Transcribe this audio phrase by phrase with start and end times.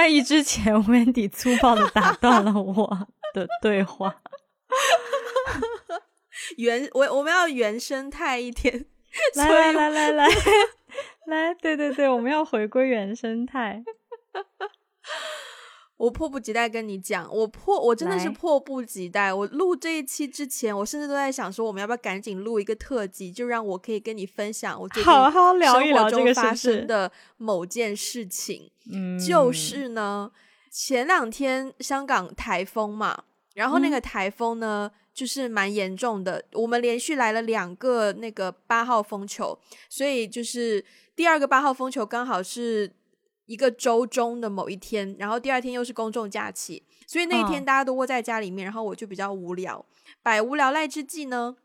[0.00, 4.22] 三亿之前， Wendy 粗暴的打断了我的对话。
[6.56, 8.86] 原我我们要原生态一点，
[9.34, 10.26] 来来来来来
[11.26, 13.84] 来，对对对，我们要回归原生态。
[16.00, 19.30] 我迫不及待跟你讲，我迫我真的是迫不及待。
[19.30, 28.70] 我录这一期之前，我甚至都在想说，我们要不要赶紧录一个特辑，就让我可以跟你分享我最近好好聊一聊这个发生的某件事情。
[28.90, 30.32] 嗯，就是呢，
[30.70, 39.58] 前两天香港台风嘛，然后那个台风呢，就是蛮严重的，我们连续来了两个那个八号风球，
[39.90, 40.82] 所以就是
[41.14, 42.90] 第二个八号风球刚好是。
[43.50, 49.84] 一个周中的某一天，然后第二天又是公众假期，所以那一天大家都窝在家里面，然后我就比较无聊。
[50.22, 51.56] 百无聊赖之际呢，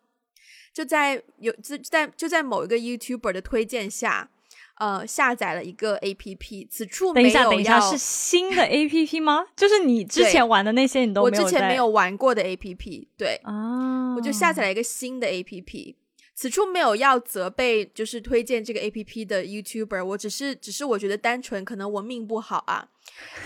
[0.74, 4.32] 就在有在就在某一个 YouTuber 的推荐下，
[4.80, 6.68] 呃，下载了一个 APP。
[6.72, 9.46] 此处等一下，等一下，是新的 APP 吗？
[9.56, 13.08] 就是你之前玩的那些你都我之前没有玩过的 APP。
[13.16, 15.94] 对啊，我就下载了一个新的 APP。
[16.36, 22.90] 此处没有要责备，就是推荐这个 A P P 的 YouTuber，我只是只是我觉得单纯可能我命不好啊，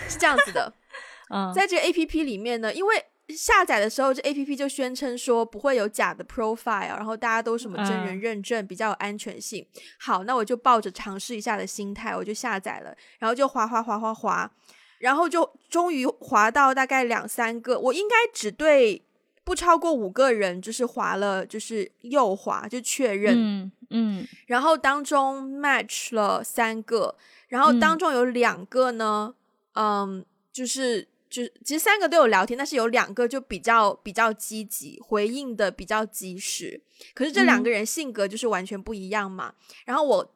[0.08, 0.74] 是这样子的。
[1.32, 9.64] 嗯，在这个 A P P 里面呢，因为下载的时候这 A P P 就宣称说不会有假的 profile，然后大家都什么真人认证，比较有安全性。
[10.00, 14.50] 好，那我就抱着尝试一下的心态，我就下载了，然后就滑滑滑滑滑，
[14.98, 19.04] 然后就终于滑到大概两三个，我应该只对。
[19.50, 27.16] 不超过五个人，就是划了，就是右划就确认，嗯嗯，然后当中 match 了三个，
[27.48, 29.34] 然后当中有两个呢，
[29.74, 36.80] 嗯，就是就其实三个都有聊天，但是有两个就比较比较积极，回应的比较及时，
[37.12, 39.52] 可是这两个人性格就是完全不一样嘛。
[39.84, 40.32] 然后我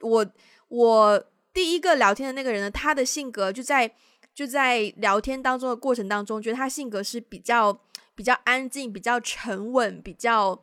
[0.00, 0.26] 我
[0.68, 1.24] 我
[1.54, 3.90] 第一个聊天的那个人呢，他的性格就在
[4.34, 7.80] 就在聊天当中的过程当中，觉得他性格是比较。
[8.18, 10.60] 比较安静，比较沉稳，比较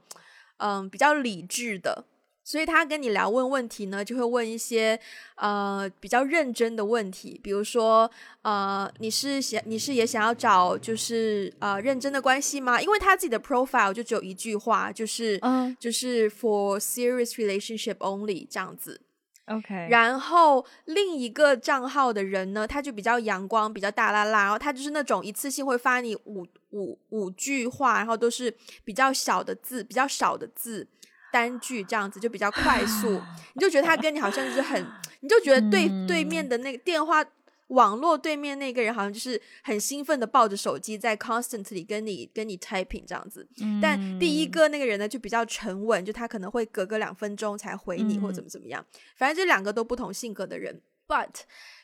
[0.57, 2.03] 嗯，比较理智的，
[2.43, 4.99] 所以他跟你聊问问题呢，就会问一些
[5.35, 8.11] 呃比较认真的问题，比如说
[8.41, 12.81] 呃，你是想你是也想要找就是呃认真的关系吗？
[12.81, 18.99] 因为他自己的 profile 就只有一句话，就是嗯，就是 for serious relationship only 这样子。
[19.47, 28.53] OK，然后另一个账号的人呢，他就比较阳光，比较大啦啦，然后他就是那种一次性会发你五五五句话，然后都是
[28.83, 30.87] 比较小的字，比较少的字，
[31.31, 33.21] 单句这样子就比较快速，
[33.53, 34.83] 你就觉得他跟你好像就是很，
[35.21, 37.23] 你就觉得对对面的那个电话。
[37.69, 43.47] 网络对面那个人好像就是很兴奋的抱着手机在 constantly 跟你跟你 typing 这样子，
[43.81, 48.85] 但第一个那个人呢就比较沉稳，就他可能会隔个两分钟才回你或怎么怎么样。
[49.15, 51.29] 反正这两个都不同性格的人，but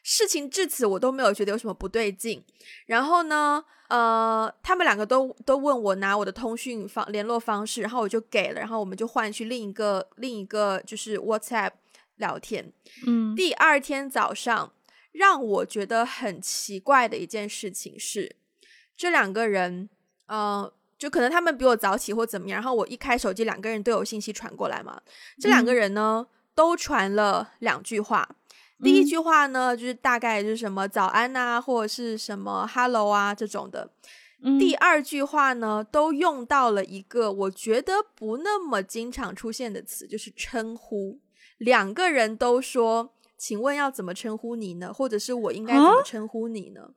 [0.04, 2.44] 事情至此我都没有觉得有什么不对劲。
[2.86, 11.72] 然后呢，呃，他们两个都都问我拿我的通讯方联络方式，然后我就给了，然后我们就换去另一个另一个就是 WhatsApp
[12.18, 12.72] 聊天。
[13.08, 14.72] 嗯，第二天早上。
[15.12, 18.36] 让我觉得很奇怪的一件事情是，
[18.96, 19.90] 这两个人，
[20.28, 25.02] 呃，就可能他们比我早起或怎么样，然后我一开手机，两个人都有信息传过来嘛。
[25.38, 28.38] 这两个人呢，都传了两句话。
[28.82, 33.92] 第一句话呢，就是大概就是什么早安啊，或者是什么 hello 啊这种的。
[34.58, 41.20] 第二句话呢，都用到了一个我觉得不那么经常出现的词，就是称呼。
[41.58, 43.14] 两个人都说。
[43.42, 44.94] 请问要怎么称呼你呢？
[44.94, 46.92] 或者是我应该怎么称呼你呢？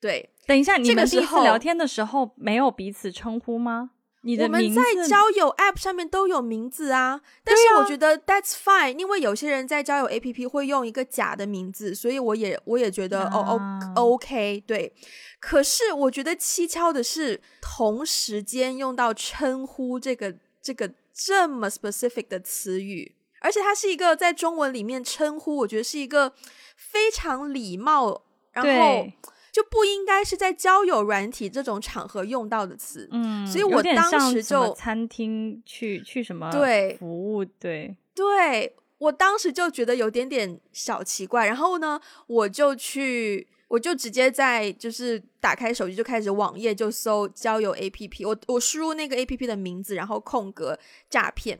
[0.00, 3.90] 对，等一下，你们第一次聊天的时候没有彼此称呼吗？
[4.22, 13.60] 你的我们在交友 App 上面都有名字啊，但是我觉得 That's fine，因为有些人在交友 APP 会用一个假的名字，所以我也我也觉得哦
[13.94, 14.94] O OK 对。
[15.40, 23.16] 可是我觉得蹊跷的是，同时间用到称呼这个这个这么 specific 的词语。
[23.42, 26.32] 而且它是一个在中文里面称呼，我觉得是一个
[26.76, 28.22] 非常礼貌，
[28.52, 29.06] 然后
[29.50, 33.08] 就不应该是在交友软体这种场合用到的词。
[33.12, 41.46] 嗯，所以我当时就餐厅去去什么对服务对对，我当时就觉得有点点小奇怪。
[41.46, 50.78] 然后呢，我就去，我就直接在就是打开手机就开始网页就搜交友 APP，我我输入那个 APP 的名字，然后空格
[51.10, 51.58] 诈骗。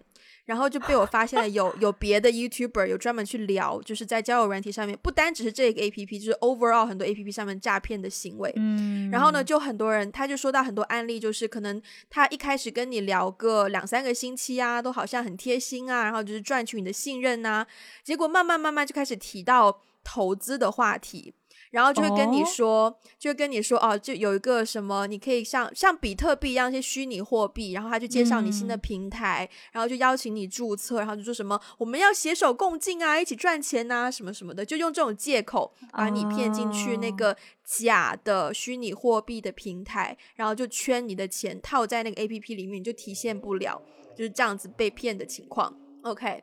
[0.52, 8.52] 然后就被我发现了，有有别的 YouTuber 有专门去聊，就是在交友软体上面，不单只是这个 APP，就是 overall 很多 APP 上面诈骗的行为。
[8.56, 17.66] 嗯，然后呢，就很多人他就说到很多案例，就是可能他一开始跟你聊个两三个星期啊，都好像很贴心啊，然后就是赚取你的信任呐，
[18.04, 21.32] 结果慢慢慢慢就开始提到投资的话题。
[21.72, 43.80] 然后就会跟你哦说，就会跟你说哦，就有一个什么，你可以像像比特币一样一些虚拟货币，然后他就介绍你新的嗯平台，然后就邀请你注册，然后就说什么我们要携手共进啊，一起赚钱呐、什么什么的，就用这种借口把你骗进去那哦个假的虚拟货币的平台，然后就圈你的钱套在那个 A P P 里面，你就提现不了，
[44.14, 45.74] 就是这样子被骗的情况。
[46.02, 46.42] OK。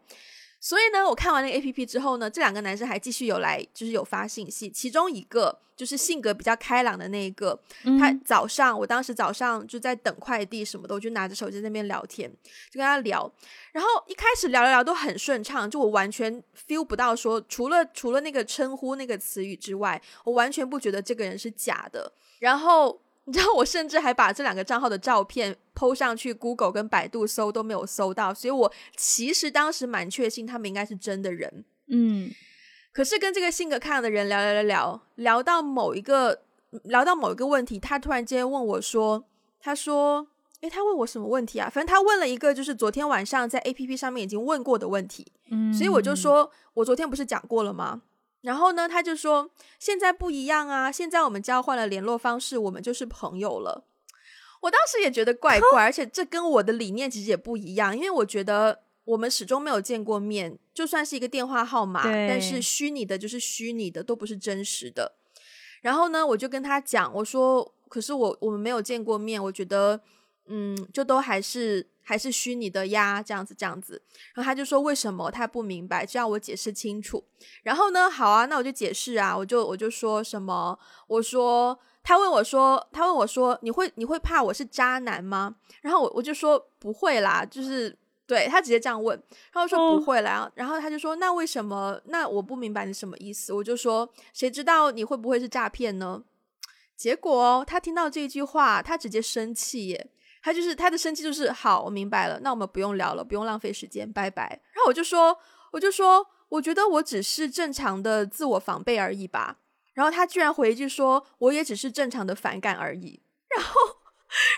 [0.59, 4.69] 所以呢，我看完那个 A P P 之后呢，这两个男生还继续有来，就是有发信息。
[4.69, 7.57] 其中一个就是性格比较开朗的那一个，
[7.97, 12.29] 他嗯早上，我当时早上就在等快递什么的，我就拿着手机在那边聊天，
[12.69, 13.31] 就跟他聊。
[13.71, 22.11] 然后一开始聊聊聊都很顺畅，就我完全 feel 不到说，除了除了那个称呼那个词语之外，我完全不觉得这个人是假的。
[22.39, 31.63] 然后你知道， 我甚至还把这两个账号的照片 PO 上去，Google 跟百度搜都没有搜到，所以我其实当时蛮确信他们应该是真的人。
[31.87, 32.31] 嗯
[32.91, 36.41] 可是跟这个性格开朗的人聊聊聊聊，聊到某一个
[36.83, 39.23] 聊到某一个问题，他突然间问我说
[39.61, 40.27] ：“他说，
[40.61, 41.69] 诶，他问我什么问题啊？
[41.69, 48.01] 反正他问了一个就是昨天晚上在 A P P 上面已经问过的问题，嗯，所以我就说，我昨天不是讲过了吗？
[48.41, 53.85] 然后呢，他就说现在不一样啊，现在我们交换了联络方式，我们就是朋友了。
[54.61, 65.13] 我当时也觉得怪怪， 而且这跟我的理念其实也不一样，因为我觉得我们始终没有见过面，就算是一个电话号码，但是虚拟的就是虚拟的，都不是真实的。
[65.81, 70.01] 然后呢，我就跟他讲，我说，可是我我们没有见过面，我觉得，
[70.47, 74.01] 嗯，就都还是还是虚拟的呀，这样子这样子。
[74.33, 77.23] 然后他就说为什么他不明白，就要我解释清楚。
[77.61, 85.57] 然后呢，好啊，那我就解释啊，我就我就说什么，我说他问我说，他问我说你会你会怕我是渣男吗？
[85.81, 87.95] 然后我我就说不会啦，就是
[88.25, 89.15] 对他直接这样问，
[89.53, 92.01] 然后说哦不会啦，然后他就说那为什么？
[92.05, 93.53] 那我不明白你什么意思。
[93.53, 96.23] 我就说谁知道你会不会是诈骗呢？
[96.97, 100.09] 结果哦，他听到这句话，他直接生气耶。
[100.41, 104.47] 他就是他的生气就是好，我明白了，那我们不用聊了，不用浪费时间，拜拜。
[104.73, 105.37] 然后我就说，
[105.71, 109.57] 我就说，我觉得我只是正常的自我防备而已吧。
[109.93, 113.21] 然后他居然回一句说，我也只是正常的反感而已。
[113.53, 113.71] 然后，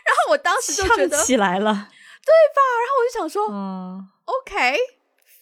[0.05, 2.61] 然后我当时就觉得，起来了，对吧？
[2.79, 4.77] 然后我就想说、嗯 o k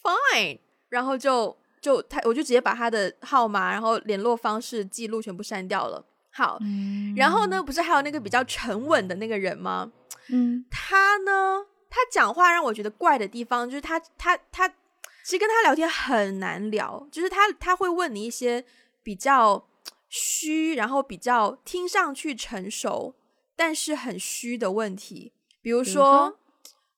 [0.01, 6.05] fine，然后就就他，我就直接把他的号码，然后联络方式记录全部删掉了。
[6.31, 9.91] 好，嗯然后呢，不是还有那个比较沉稳的那个人吗？
[10.31, 18.63] 嗯他呢，他讲话让我觉得怪的地方就是他他他，其实跟他聊天很难聊，就是他他会问你一些
[19.03, 19.67] 比较
[20.07, 23.15] 虚，然后比较听上去成熟，
[23.55, 26.39] 但是很虚的问题，比如说，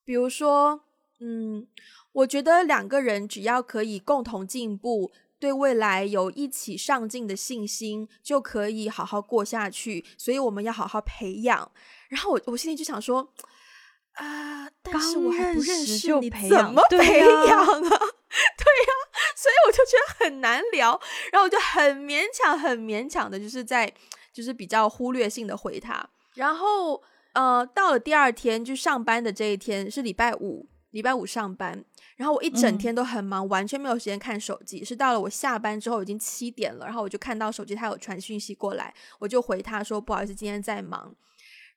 [0.04, 0.82] 比如说，
[1.20, 1.68] 嗯，
[2.12, 5.12] 我觉得两个人只要可以共同进步。
[5.40, 10.06] 对未来有一起上进的信心，就可以好好过下去。
[10.16, 11.72] 所以我们要好好培养。
[12.12, 13.32] 然后我我心里就想说，
[14.16, 17.90] 啊、但是刚我还不认识你，怎么培啊养啊？
[18.58, 18.92] 对呀、
[19.36, 21.00] 所以我就觉得很难聊，
[21.32, 23.92] 然后我就很勉强、很勉强的，就是在
[24.34, 26.06] 就是比较忽略性的回他。
[26.36, 27.02] 然后
[27.34, 31.84] 呃，到了第二天就上班的这一天是礼拜五，礼拜五上班。
[32.18, 34.84] 然后我一整嗯天都很忙，完全没有时间看手机。
[34.84, 41.16] 是到了我下班之后已经七点了，然后我就看到手机他有传讯息过来，我就回他说不好意思，今天在忙。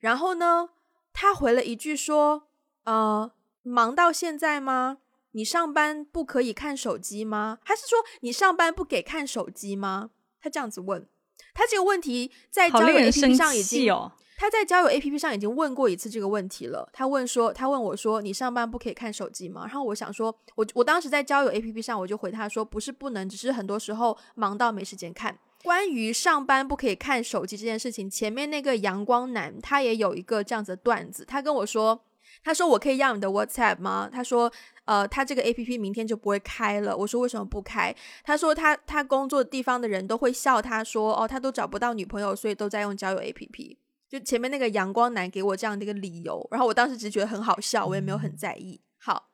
[0.04, 0.68] 然后呢，
[1.14, 2.48] 他回了一句说
[2.84, 3.32] ：“呃，
[3.62, 4.98] 忙到现在吗？
[5.30, 7.58] 你上班不可以看手机吗？
[7.64, 10.10] 还是说你上班不给看手机吗？”
[10.42, 11.08] 他这样子问。
[11.54, 14.12] 他这个问题在交友 APP 上已经气哦。
[14.36, 16.86] 他在交友 A P P 上已经问过一次这个问题了。
[16.92, 31.98] 他问说，他问我说：“你上班不可以看手机吗？”然后我想说，我我当时在交友 A P P 上，我就回他说：“不是不能，只是很多时候忙到没时间看。”关于上班不可以看手机这件事情，前面那个阳光男他也有一个这样子的段子，他跟我说
[32.44, 34.52] ：“他说我可以要你的 WhatsApp 吗？”他说
[34.84, 48.78] ：“呃，他这个 A P P 明天就不会开了。”我说：“为什么不开？”他说他他工作地方的人都会笑他说：“哦，他都找不到女朋友，所以都在用交友 A P P。”就前面那个阳光男给我这样的一个理由，然后我当时只是觉得很好笑，我也没有很在意。
[48.98, 49.30] 好，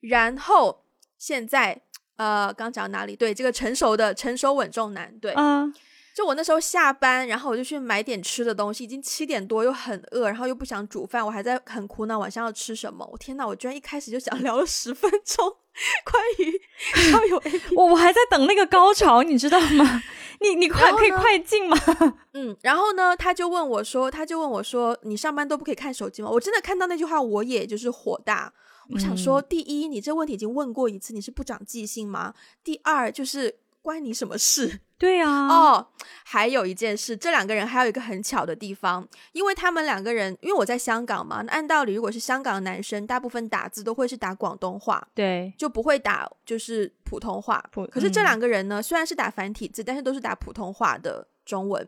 [0.00, 0.84] 然后
[1.16, 1.80] 现在
[2.16, 3.16] 呃，刚讲到哪里？
[3.16, 5.72] 对，这个成熟的成熟稳重男，对，嗯，
[6.14, 13.08] 就我那时候下班，然后我就去买点吃的东西，已经七点多，又很饿，然后又不想煮饭，我还在很苦恼晚上要吃什么。
[13.10, 15.56] 我天呐，我居然一开始就想聊了十分钟
[16.04, 16.52] 关于
[17.10, 17.42] 交友
[17.74, 20.02] 我我还在等那个高潮，你知道吗？
[20.40, 21.76] 你你快可以快进吗？
[22.34, 26.28] 嗯，然后呢，他就问我说，他就问我说，你上班都不可以看手机吗？
[26.28, 28.52] 我真的看到那句话，我也就是火大。
[28.92, 32.34] 我想说，第一，你这问题已经问过一次，你是不长记性吗？
[32.62, 34.80] 第二，就是关你什么事？
[35.02, 35.88] 对呀、哦，
[36.24, 47.84] 还有一件事，这两个人还有一个很巧的地方，因为他们两个人，因为我在香港嘛，那按道理如果是香港的男生，大部分打字都会是打广东话，对，就不会打就是普通话普。
[47.88, 51.84] 可是这嗯两个人呢，虽然是打繁体字，但是都是打普通话的中文。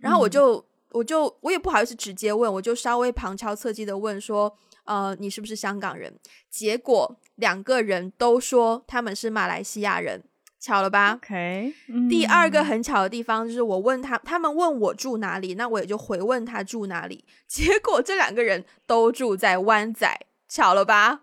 [0.00, 4.54] 然后我嗯就、我就我也不好意思直接问，我就稍微旁敲侧击的问说，
[4.88, 6.18] 呃，你是不是香港人？
[6.48, 10.24] 结果两个人都说他们是马来西亚人，
[10.58, 11.74] 巧了吧？OK，
[12.08, 17.26] 第二个嗯很巧的地方就是，我问他，他们问我住哪里，那我也就回问他住哪里。
[17.46, 20.18] 结果这两个人都住在湾仔，
[20.48, 21.20] 巧了吧？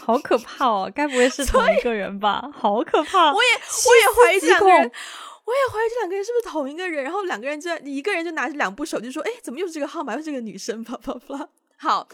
[0.00, 2.50] 好可怕哦，该不会是同一个人吧？
[2.52, 3.32] 好可怕！
[3.32, 7.04] 我也我也怀疑这两个人，我也怀疑这两个人是不是同一个人。
[7.04, 11.48] 然后两个人就一个人就拿着两部手机说：“哎，怎么又是这个号码，又是这个女生？”啪啪啪。
[11.76, 12.08] 好，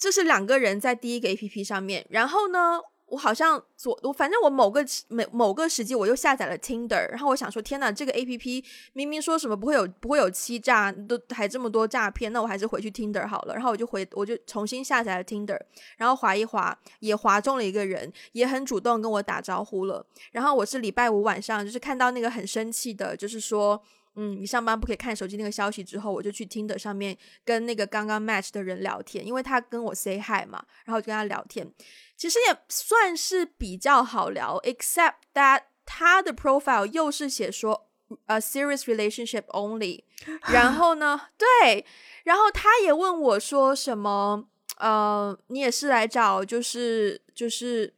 [0.00, 2.04] 这是两个人在第一个 A P P 上面。
[2.08, 8.64] 然后呢，我好像左我反正我某个某某个时机我又下载了 Tinder，然后我想说，天哪，这个 A P P
[8.94, 13.52] 明明说什么不会有不会有欺诈，都还这么多诈骗，那我还是回去 Tinder 好了。
[13.52, 15.60] 然后我就回我就重新下载了 Tinder，
[15.98, 20.06] 然后划一划，也划中了一个人，也很主动跟我打招呼了。
[20.32, 23.82] 然后我是礼拜五晚上，就是看到那个很生气的，就是说。
[24.16, 31.70] 嗯，你上班不可以看手机那个消息之后，我就去听的上面跟那个刚刚 match 的人聊天，因为他跟我 say hi 嘛，然后我就跟他聊天，
[32.16, 37.88] 其实也算是比较好聊，except that 他的 profile 又是写说
[38.26, 40.02] a serious relationship only，
[40.52, 41.84] 然后呢，对，
[42.24, 47.94] 然后他也问我说什么，呃，你也是来找就是就是。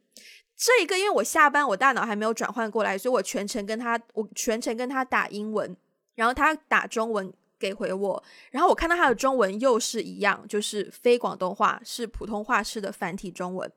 [0.55, 5.75] 这一个，因为我下班，我大脑还没有转换过来，所以我全程跟他，我全程跟他打英文，
[6.15, 13.71] 然后他打中文给回我，然后我看到他的中文又是一样，就是非广东话，是普通话式的繁体中文。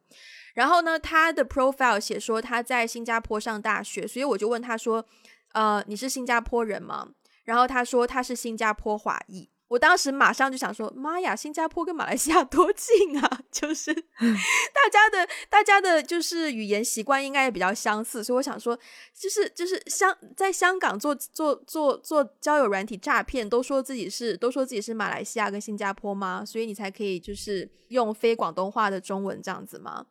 [0.54, 5.04] 然后呢，他的 profile 写说他在新加坡上大学，所以我就问他说
[5.52, 7.10] ：“呃，你是新加坡人吗？”
[7.44, 9.50] 然后他说他是新加坡华裔。
[9.68, 13.40] 我当时马上就想说：“妈呀，新加坡跟马来西亚 多近啊！
[13.50, 18.78] 就是大家的大家的，就是语言习惯应该也比较相似，所以我想说，
[19.12, 26.44] 就是就是香在香港做做做做交友软体诈骗，都说自己是都说自己是马来西亚跟新加坡吗？
[26.44, 30.06] 所以你才可以就是用非广东话的中文这样子吗？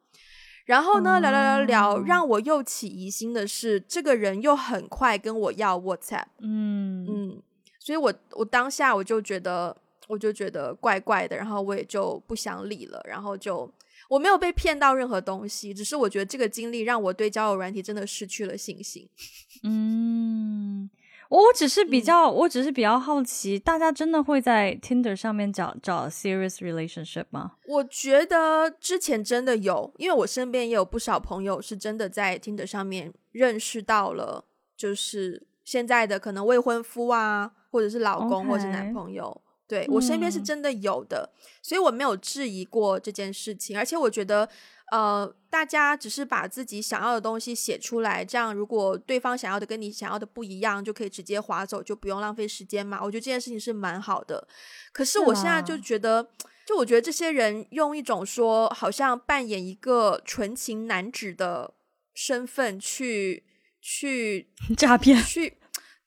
[0.66, 7.42] 然后呢，聊聊聊聊，哦让我又起疑心的是，这个人又很快跟我要 WhatsApp，嗯嗯，
[7.86, 9.78] 所以我我当下我就觉得，
[10.08, 13.72] 我就觉得怪怪的，然后我也就不想理了，然后就
[14.10, 19.08] 我没有被骗到任何东西，只是我觉得这个经历让我对交友软体真的失去了信心。
[19.62, 20.90] 嗯，
[21.30, 27.52] 我只是比嗯较，我只是比较好奇，大家真的会在 Tinder 上面找找 serious relationship 吗？
[27.68, 39.42] 我觉得之前真的有，因为我身边也有不少朋友是真的在 Tinder 上面认识到了，就是现在的可能未婚夫啊，或者是老公或者是男朋友。
[39.68, 41.28] 对我身边是嗯真的有的，
[41.64, 44.48] 所以我没有质疑过这件事情，而且我觉得，
[44.92, 53.00] 呃，大家只是把自己想要的东西写出来，这样如果对方想要的跟你想要的不一样，就可以直接划走，就不用浪费时间嘛。
[53.02, 54.48] 我觉得这件事情是蛮好的。
[54.94, 56.30] 可是是我现在就觉得，
[56.68, 61.74] 就我觉得这些人用一种说好像扮演一个纯情男子的
[62.14, 63.44] 身份去
[63.88, 65.22] 去 诈骗？
[65.24, 65.58] 去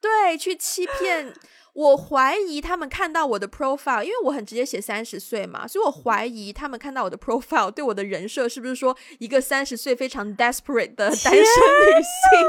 [0.01, 1.33] 对去欺骗。
[1.75, 11.45] 我怀疑他们看到我的 profile，因为我很直接写三十岁嘛，所以我怀疑他们看到我的 profile 对我的人设是不是说一个三十岁非常 desperate 的单身女
[12.03, 12.47] 性，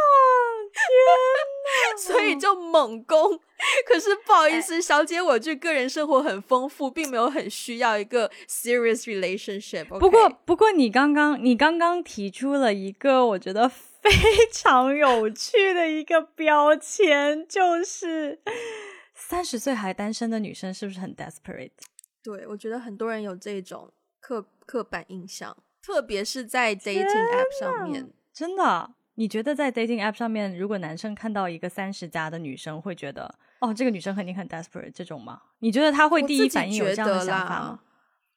[2.07, 3.39] 所以就猛攻。
[3.85, 13.69] 可是不好意思，小姐，我这个人生活很丰富，并没有很需要一个 serious relationship、不过，不过你刚刚你刚刚提出了一个我觉得
[14.01, 14.11] 非
[14.51, 18.39] 常有趣的一个标签，就是
[19.13, 21.71] 三十岁还单身的女生是不是很 desperate？
[22.23, 28.11] 对我觉得很多人有这种刻刻板印象，特别是在 dating app 上面。
[28.33, 28.91] 真的？
[29.15, 35.41] 你觉得在 dating app 上面，如果男生看到一个三十加的女生，会觉得哦，这个女生肯定很 desperate 这种吗？
[35.59, 37.79] 你觉得他会第一反应有这样的想法吗？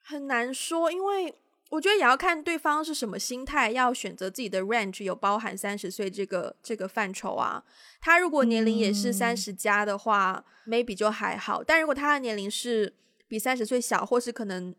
[0.02, 1.32] 很难说，因为
[1.72, 7.64] 我觉得也要看对方是什么心态，要选择自己的 range 有包含三十岁这个这个范畴啊。
[7.98, 11.64] 他如果年龄也是嗯三十加的话、m a y b e 就还好。
[11.64, 12.92] 但如果他的年龄是
[13.26, 14.74] 比三十岁小，或是可能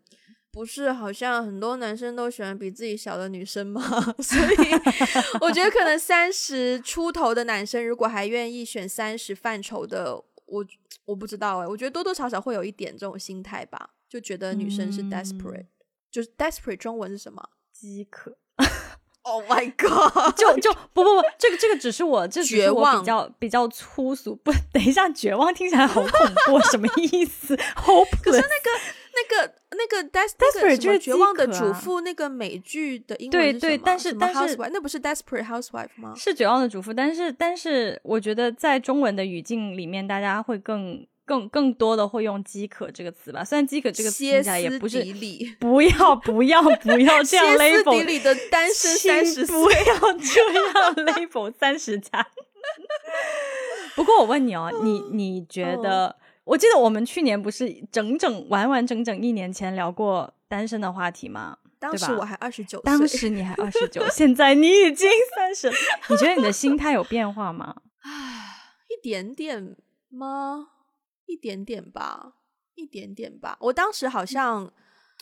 [0.52, 3.82] 不是，好像很多男生都喜欢比自己小的女生嘛，
[4.22, 4.56] 所以
[5.42, 10.14] 我觉得可能三十出头的男生，如果还愿意选三十范畴的，
[10.46, 10.64] 我
[11.06, 15.66] 我不知道哎、我觉得多多少少会有一点这种心态吧，就觉得女生是嗯 desperate，、
[16.14, 17.42] 就是 desperate 中文是什么？
[17.72, 18.36] 饥渴
[19.22, 20.36] Oh my god！
[20.36, 24.36] 就就不不不，这个这个只是我这绝望比较比较粗俗。
[24.36, 26.10] 不，等一下，绝望听起来好恐
[26.46, 28.20] 怖，什么意思？Hopeless。
[28.22, 28.70] 可是那个
[29.14, 36.12] 那个那个 desperate 就是绝望的主妇，那个美剧的英文对对但是但是那不是 desperate housewife 吗？
[36.14, 43.44] 是绝望的主妇，但是但是我觉得在中文的语境里面，大家会更更更多的会用饥渴这个词吧。
[43.44, 49.78] 虽然饥渴这个词歇听起来也不是底里，不要不要不 要这样 label，里的单身三十不，要
[50.18, 52.26] 这样 label 三十加。
[53.94, 56.16] 不过我问你哦，你你觉得？
[56.44, 61.56] 我记得我们去年不是整整完完整整一年前聊过单身的话题吗？
[61.80, 65.70] 对吧当时我还二十九岁，当时你还二十九， 现在你已经三十，
[66.10, 67.76] 你觉得你的心态有变化吗？
[68.02, 68.10] 唉，
[68.88, 69.74] 一点点
[70.10, 70.68] 吗？
[71.26, 72.34] 一点点吧，
[72.74, 73.56] 一点点吧。
[73.60, 74.72] 我当时好像，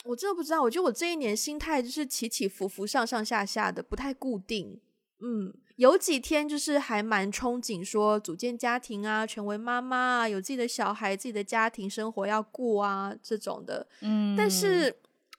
[0.05, 0.63] 我真的不知道。
[0.63, 4.81] 我觉得我这一年心态就是起起伏伏、上上下下的，不太固定。
[5.25, 13.87] 嗯，有几天就是还蛮憧憬说组建家庭啊，成为妈妈啊，有自己的小孩、自己的家庭生活要过啊这种的。
[14.01, 14.93] 嗯，但是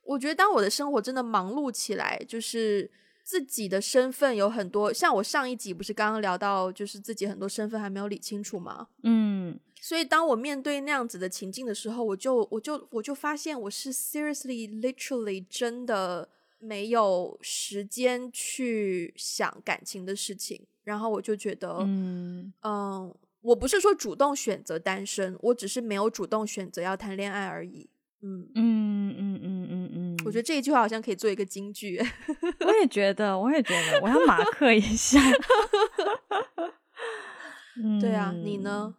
[0.03, 2.89] 我觉得，当我的生活真的忙碌起来，就是
[3.24, 8.88] 自己的身份有很多，像我上一集不是刚刚聊到，就是自己很多身份还没有理清楚吗？
[9.03, 27.90] 嗯所以当我面对那样子的情境的时候，我就我就我就发现我是 seriously literally 真的没有时间去想感情的事情，然后我就觉得，嗯嗯，我不是说主动选择单身，我只是没有主动选择要谈恋爱而已。
[28.22, 32.02] 嗯，嗯嗯嗯嗯嗯，我觉得这一句话好像可以做一个金句。
[32.66, 35.20] 我也觉得，我也觉得，我要马克一下。
[37.84, 38.96] 嗯对啊，你呢？？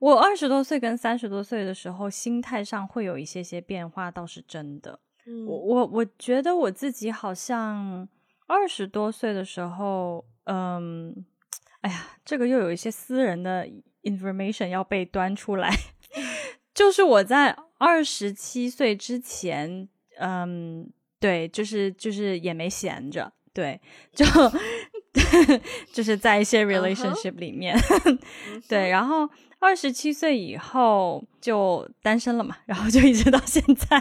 [0.00, 5.00] 我二十多岁跟三十多岁的时候，心态上会有一些些变化，倒是真的。
[5.26, 8.08] 嗯我我我觉得我自己好像
[8.46, 11.24] 二十多岁的时候，嗯，
[11.80, 13.68] 哎呀，这个又有一些私人的
[14.02, 15.70] information 要被端出来，
[16.72, 23.80] 就是我在二十七岁之前，嗯，对，就是就是也没闲着，对，
[24.12, 24.24] 就
[25.92, 27.76] 就是在一些 relationship 里面
[28.06, 33.98] 嗯 对，然后二十七岁以后就单身了嘛，然后就一直到现在。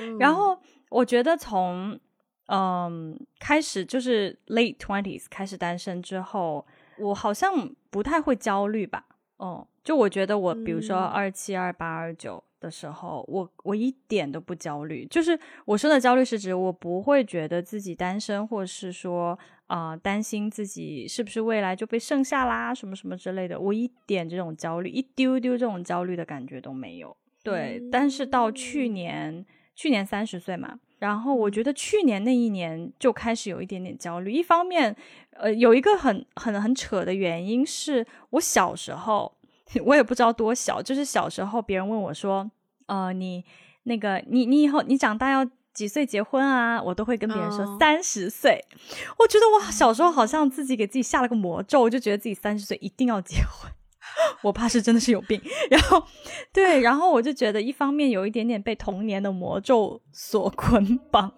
[0.00, 1.98] 嗯然后我觉得从
[2.46, 6.66] 嗯开始就是 late twenties 开始单身之后，
[6.98, 9.04] 我好像不太会焦虑吧。
[9.36, 15.06] 哦、就我觉得我比如说嗯二七、二八、二九的时候，我我一点都不焦虑。
[15.06, 23.58] 就是我说的焦虑是指我不会觉得自己单身，或是说啊、呃担心自己是不是未来就被剩下啦，什么什么之类的。
[23.58, 27.16] 我一点这种焦虑，一丢丢这种焦虑的感觉都没有。
[27.42, 34.30] 对，但是到去嗯年，去年三十岁嘛，然后我觉得去年那一年就开始有一点点焦虑。
[34.30, 34.94] 一方面，
[35.30, 39.34] 呃，有一个很很很扯的原因是我小时候，
[39.84, 42.50] 我也不知道多小，就是小时候别人问我说，
[42.86, 43.44] 呃，你
[43.84, 46.82] 那个你你以后你长大要几岁结婚啊？
[46.82, 48.64] 我都会跟别人说哦三十岁。
[49.18, 53.70] 我觉得我小时候好像自己给自己下了个魔咒，我就觉得自己三十岁一定要结婚。
[54.42, 56.02] 我怕是真的是有病， 然后
[56.52, 61.32] 对，然后我就觉得一方面有一点点被童年的魔咒所捆绑，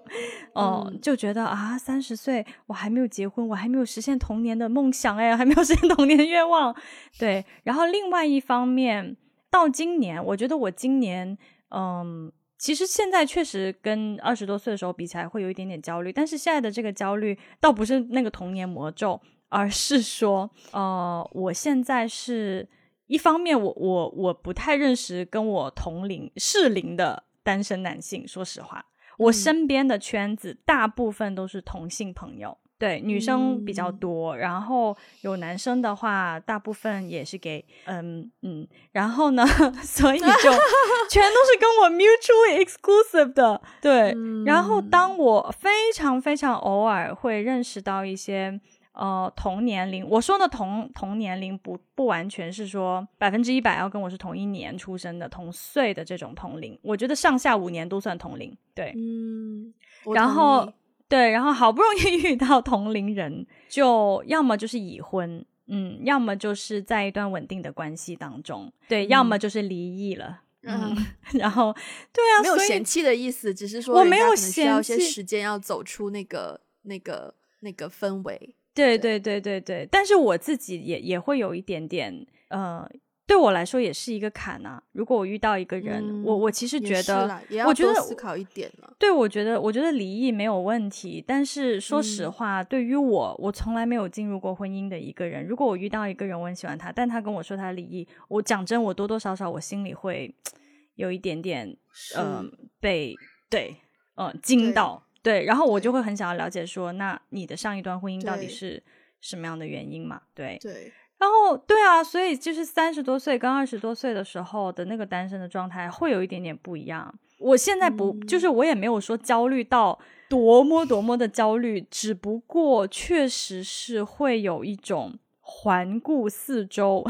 [0.55, 6.75] 哦、嗯就觉得啊，三十岁我还没有结婚，我还没有实现童年的梦想，哎，还没有实现童年的愿望，
[7.19, 7.45] 对。
[7.65, 9.17] 然后另外一方面，
[9.51, 11.37] 到今年，我觉得我今年，
[11.71, 12.33] 嗯。
[12.59, 16.13] 其实现在确实跟二十多岁的时候比起来，会有一点点焦虑。
[16.13, 19.21] 但是现在的这个焦虑，倒不是那个童年魔咒，
[19.53, 22.67] 而是说，呃，我现在是
[23.07, 28.27] 一方面我，我我不太认识跟我同龄适龄的单身男性。
[28.27, 28.87] 说实话，
[29.19, 39.45] 我嗯身边的圈子大部分都是同性朋友，对女生比较嗯多，然后有男生的话，大部分也是给嗯嗯，然后呢，
[39.85, 40.25] 所以就
[41.11, 44.15] 全都是跟我 mutually exclusive 的，对。
[44.47, 48.59] 然后嗯当我非常非常偶尔会认识到一些。
[48.92, 58.55] 呃，同年龄，我说的同同年龄不不完全是说百分之一百要跟我是同一年出生的、同岁的这种同龄，我觉得上下五年都算同龄。
[58.74, 59.72] 对，嗯，
[60.14, 60.70] 然后
[61.09, 71.07] 对，然后好不容易 遇到同龄人，就要么就是已婚，嗯，要么就是在一段稳定的关系当中，对，要么嗯就是离异了，嗯，嗯
[71.40, 71.74] 然后
[72.12, 78.55] 对啊，没有嫌弃的意思，只是说我没有需要一些嫌弃时间要走出那个那个那个氛围。
[78.75, 82.89] 对对对对对，但是我自己也也会有一点点呃。
[83.25, 84.83] 对我来说也是一个坎啊。
[84.93, 88.95] 如果我遇到一个人，我我其实觉得，我觉得思考一点了。
[88.99, 100.35] 对，我觉得我觉得离异没有问题，但是说实话，对于我，我从来没有进入过婚姻的一个人，如果我遇到一个人，我很喜欢他，但他跟我说他离异，我讲真，我多多少少我心里会
[100.97, 101.75] 有一点点，
[102.19, 103.15] 嗯，被
[103.49, 103.77] 对，
[104.17, 108.83] 嗯，惊到，对，然后我就会很想要了解，说那你的上一段婚姻到底是
[109.21, 110.21] 什么样的原因嘛？
[110.35, 110.93] 对，对。
[111.19, 117.15] 然后，对啊，所以就是三十多岁跟二十多岁的时候的那个单身的状态会有一点点不一样。
[117.39, 119.97] 我现在不，就是我也没有说焦虑到
[120.29, 127.05] 多么多么的焦虑，只不过确实是会有一种环顾四周，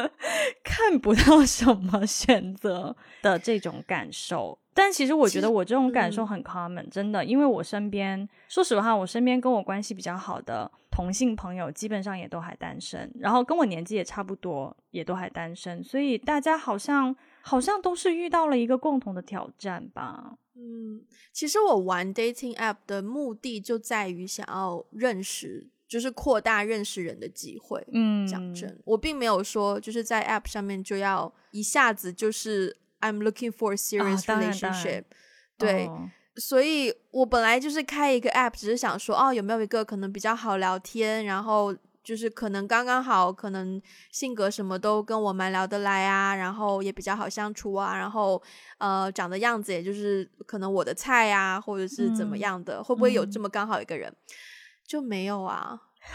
[0.64, 4.58] 看不到什么选择的这种感受。
[4.74, 20.36] 但其实我觉得我这种感受很 common，真的，因为我身边，说实话，我身边跟我关系比较好的同性朋友，基本上也都还单身，然后跟我年纪也差不多，也都还单身，所以大家好像好像都是遇到了一个共同的挑战吧。
[20.56, 27.86] 嗯，其实我玩 dating app 的目的就在于想要认识，就是扩大认识人的机会。
[27.92, 32.76] 嗯，讲真，我并没有说就是在 app 上面就要一下子就是。
[33.04, 35.04] I'm looking for a serious relationship，
[35.58, 35.90] 对，
[36.36, 48.42] 所以我本来就是开一个 app，只是想说，哦，有没有一个可能比较好聊天，然后就是可能刚刚好，可能性格什么都跟我蛮聊得来啊，然后也比较好相处啊，然后
[48.78, 54.10] 呃，长的样子也就是可能我的菜啊，或者是怎么样的，会不会有这么刚好一个人？
[54.86, 55.78] 就没有啊？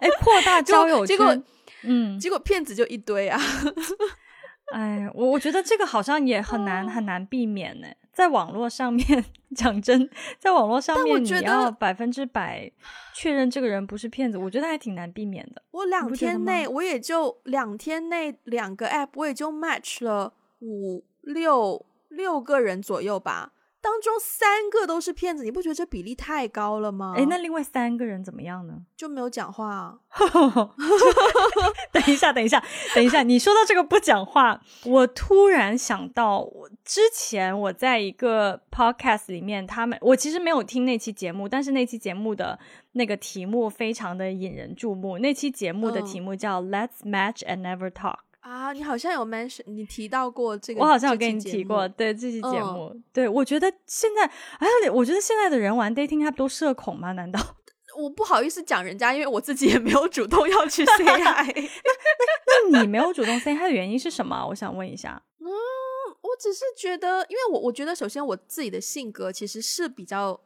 [0.00, 1.36] 哎，扩大交友结果，
[1.82, 3.40] 嗯，结果骗子就一堆啊。
[4.72, 7.86] 哎，我我觉得这个好像也很难很难避免呢。
[8.12, 9.24] 在网络上面
[9.56, 10.08] 讲真，
[10.38, 12.70] 在网络上面你要百分之百
[13.14, 15.62] 确认这个人不是骗子，我觉得还挺难避免的。
[15.70, 23.52] 我两天内我也就两天内两个 app 我也就 match 了五六六个人左右吧。
[23.82, 27.14] 当中三个都是骗子，你不觉得这比例太高了吗？
[27.16, 28.74] 哎，那另外三个人怎么样呢？
[28.96, 29.98] 就没有讲话啊。
[31.90, 32.62] 等一下，等一下，
[32.94, 42.56] 等一下，你说到这个不讲话，我突然想到，我之前我在一个 podcast 里面，他们我其实没有听那期节目，但是那期节目的
[42.92, 45.18] 那个题目非常的引人注目。
[45.18, 48.18] 那期节目的题目叫 Let's Match and Never Talk。
[48.42, 54.24] 啊，你好像有 mention，你提到过这个，我好像有跟你提过，对这期节目，对我觉得现在，
[54.58, 57.12] 哎，我觉得现在的人玩 dating app 都社恐吗？
[57.12, 57.38] 难道
[57.96, 61.54] 我不好意思讲人家，因为我自己也没有主动要去 say hi。
[61.54, 64.44] 那那你没有主动 say hi 的原因是什么？
[64.48, 65.22] 我想问一下。
[65.38, 70.40] 嗯，我只是觉得，因为我我觉得，首先我自己的性格其实是比较。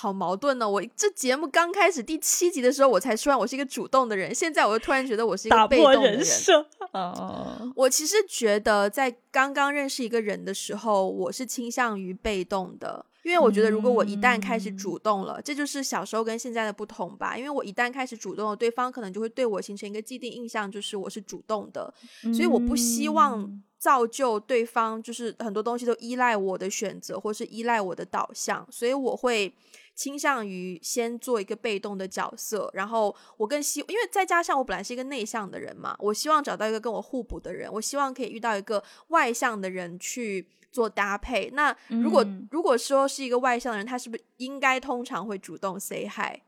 [0.00, 0.66] 好矛盾呢！
[0.66, 6.24] 我这节目刚开始第七集的时候，我才说我是一个主动的人，现在我又突然觉得我是一个被动的人。
[6.92, 17.36] 哦，我其实觉得在刚刚认识一个人的时候，我是倾向于被动的，因为我觉得如果我一旦开始主动了，这就是小时候跟现在的不同吧。
[17.36, 21.92] 因为我一旦开始主动了，对方可能就会对我形成一个既定印象，就是我是主动的，
[22.32, 29.52] 所以我不希望造就对方就是很多东西都依赖我的选择，或是依赖我的导向，所以我会。
[30.00, 41.50] 倾向于先做一个被动的角色，然后我更希，因为再加上我本来是一个内向的人嘛，我希望找到一个跟我互补的人，我希望可以遇到一个外向的人去做搭配。
[41.50, 46.40] 那如果如果说是一个外向的人，他是不是应该通常会主动 say hi？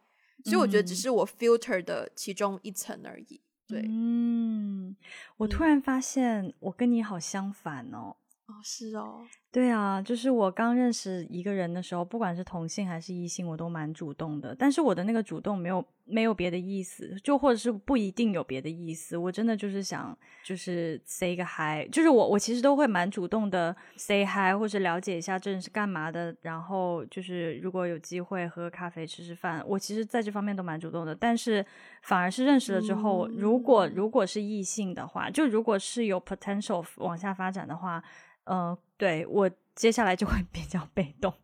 [0.47, 3.39] 所以我觉得只是我 filter 的其中一层而已。
[3.69, 4.97] 对，嗯，
[5.37, 8.17] 我突然发现我跟你好相反哦。
[8.47, 9.27] 哦，是哦。
[9.53, 14.57] 对啊，就是我刚认识一个人的时候，不管是同性还是异性，我都蛮主动的。
[14.59, 19.15] 但是我的那个主动没有没有别的意思，就或者是不一定有别的意思。
[19.15, 26.35] 我真的就是想，就是 say 个 hi，就是我我其实都会蛮主动的 say hi，或者了解一下这人是干嘛的。
[26.41, 31.15] 然后就是如果有机会喝咖啡吃吃饭，我其实在这方面都蛮主动的。
[31.15, 31.63] 但是
[32.01, 38.03] 反而是认识了之后，如果如果是异性的话，就如果是有 potential 往下发展的话。
[38.45, 41.35] 嗯，对我接下来就会比较被动。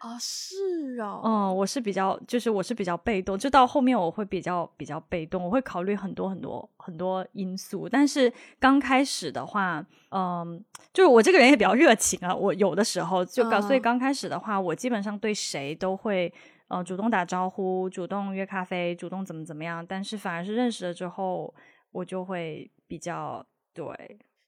[0.00, 7.86] 啊， 是哦，嗯，我是比较，就是我是比较被动，就到后面我会比较比较被动，我会考虑很多很多很多因素。
[7.86, 10.64] 但是刚开始的话，嗯，
[10.94, 16.32] 就是我这个人也比较热情啊，我有的时候就刚，所以刚开始的话，我基本上对谁都会
[16.68, 19.84] 呃主动打招呼，主动约咖啡，主动怎么怎么样。
[19.86, 21.52] 但是反而是认识了之后，
[21.92, 23.84] 我就会比较对。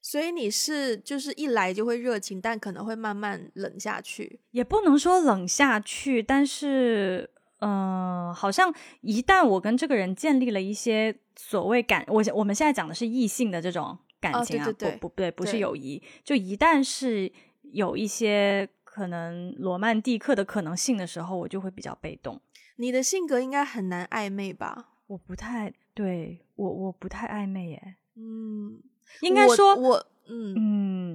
[0.05, 22.41] 所以你是就是一来就会热情，但可能会慢慢冷下去，也不能说冷下去，但是嗯，好像一旦我跟这个人建立了一些所谓感，我我们现在讲的是异性的这种感情啊，对对对不不对，不是友谊，就一旦是有一些可能罗曼蒂克的可能性的时候，我就会比较被动。
[22.75, 24.89] 你的性格应该很难暧昧吧？
[25.07, 28.81] 我不太对我我不太暧昧耶，嗯，
[29.21, 30.53] 应该说我嗯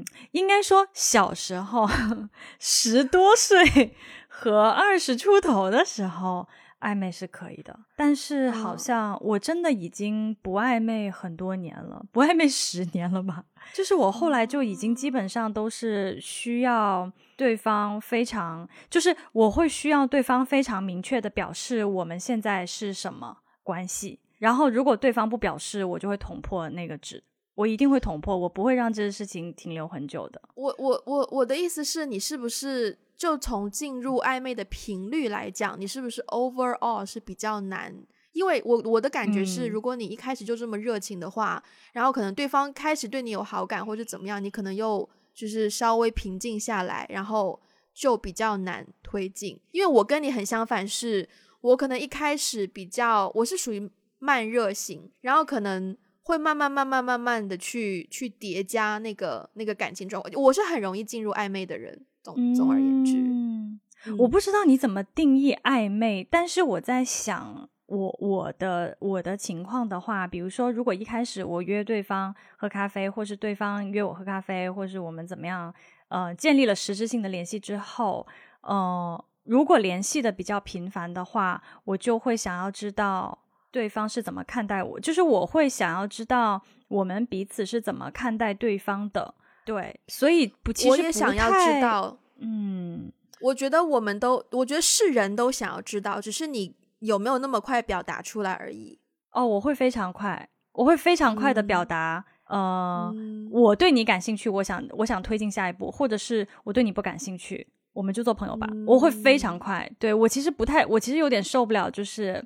[0.00, 1.88] 嗯，应该说小时候
[2.60, 3.94] 十多岁
[4.28, 6.46] 和二十出头的时候
[6.80, 13.44] 暧昧是可以的，但是好嗯像我真的已经不暧昧很多年了，不暧昧十年了吧？
[13.74, 27.24] 就是我后来就已经基本上都是需要对方非常，就是我会需要对方非常明确的表示我们现在是什么关系，然后如果对方不表示，我就会捅破那个纸。
[27.58, 30.40] 我一定会捅破，我不会让这个事情停留很久的。
[30.54, 37.92] 我我我我的意思是你是不是就从进入暧昧的频率来讲，你是不是 overall 是比较难？
[38.30, 41.60] 因为我我的感觉是，嗯如果你一开始就这么热情的话，
[41.92, 47.60] 然后可能对方开始对你有好感或者怎么样，你可能又就是稍微平静下来，然后
[47.92, 49.60] 就比较难推进。
[49.72, 51.28] 因为我跟你很相反是，
[51.60, 53.90] 我可能一开始比较我是属于
[54.20, 55.96] 慢热型，然后可能
[56.28, 60.32] 会慢慢慢慢慢慢的去去叠加那个那个感情状况。
[60.44, 62.04] 我是很容易进入暧昧的人。
[62.22, 75.72] 总总而言之，嗯，嗯我不知道你怎么定义暧昧，但是我在想，我我的我的情况的话，比如说，如果一开始我约对方喝咖啡，或是对方约我喝咖啡，或是我们怎么样，
[76.08, 78.26] 呃，建立了实质性的联系之后，
[78.60, 83.38] 呃，如果联系的比较频繁的话，我就会想要知道
[83.70, 89.34] 对方是怎么看待我，就是我会想要知道我们彼此是怎么看待对方的。
[89.64, 92.18] 对，所以不，其实我也不想要知，道。
[92.38, 98.98] 嗯，我觉得我们都，我觉得是人都想要知道，只是你有没有那么快表达出来而已。
[99.32, 108.66] 哦，我会非常快，我会非常快的表嗯达，呃，嗯我对你感兴趣，我想我想推进下一步，或者是我对你不感兴趣，我们就做朋友吧。
[108.86, 112.42] 我会非常嗯快，对我其实不太，我其实有点受不了，就是。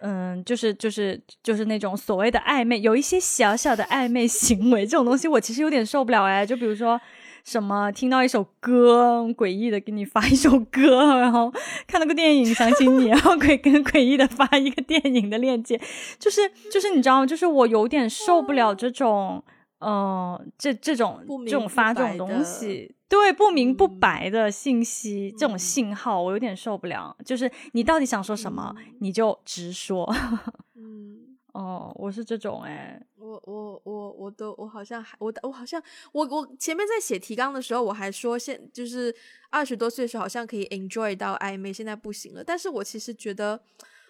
[0.00, 6.44] 嗯，就是就是就是那种所谓的暧昧，有一些小小的暧昧行为，这种东西我其实有点受不了哎。
[6.44, 7.00] 就比如说
[7.42, 11.52] 什么听到一首歌，诡异的给你发一首歌，然后
[11.86, 15.80] 看到个电影想起你，然后诡跟诡异的发一个电影的链接，
[16.18, 17.26] 就是就是你知道吗？
[17.26, 19.42] 就是我有点受不了这种，
[19.84, 27.16] 嗯、这这种这种发这种东西，对不明不嗯白的信息，这种嗯信号我有点受不了。
[27.24, 30.10] 就是你到底想说什么，嗯你就直说。
[30.74, 39.14] 嗯，哦，我是这种哎、我我我我都我好像还我我好像我我前面在写提纲的时候，我还说现就是
[39.50, 42.42] 二十多岁的时候好像可以 enjoy 到暧昧，现在不行了。
[42.42, 43.60] 但是我其实觉得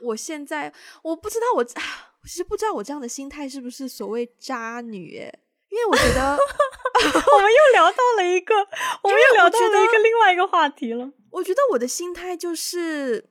[0.01, 1.61] 我现在我不知道我
[2.23, 5.39] 我其实不知道我这样的心态是不是所谓渣女诶，
[5.75, 6.39] 因为我觉得
[7.35, 8.55] 我们又聊到了一个，
[9.03, 11.11] 我们又聊到了一个另外一个话题了。
[11.33, 13.25] 我觉得我的心态就是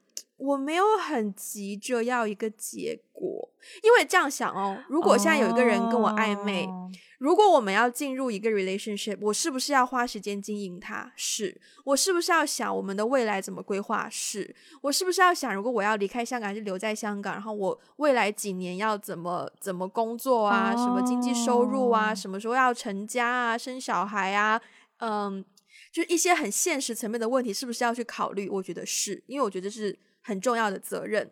[0.43, 3.49] 我没有很急着要一个结果，
[3.81, 11.09] 因为这样想哦，如果现在有一个人跟我暧昧，哦如果我们要进入一个 relationship，我是不是要花时间经营他？
[11.15, 14.09] 是我是不是要想我们的未来怎么规划？
[14.09, 20.75] 是我是不是要想，如果我要离开香港还是留在香港，然后我未来几年要怎么怎么工作啊？
[20.75, 22.11] 什么经济收入啊？
[22.11, 23.57] 哦什么时候要成家啊？
[23.57, 24.61] 生小孩啊？
[24.97, 25.45] 嗯，
[25.93, 28.49] 就一些很现实层面的问题，是不是要去考虑？
[28.49, 31.29] 我觉得是，因为我觉得是很重要的责任。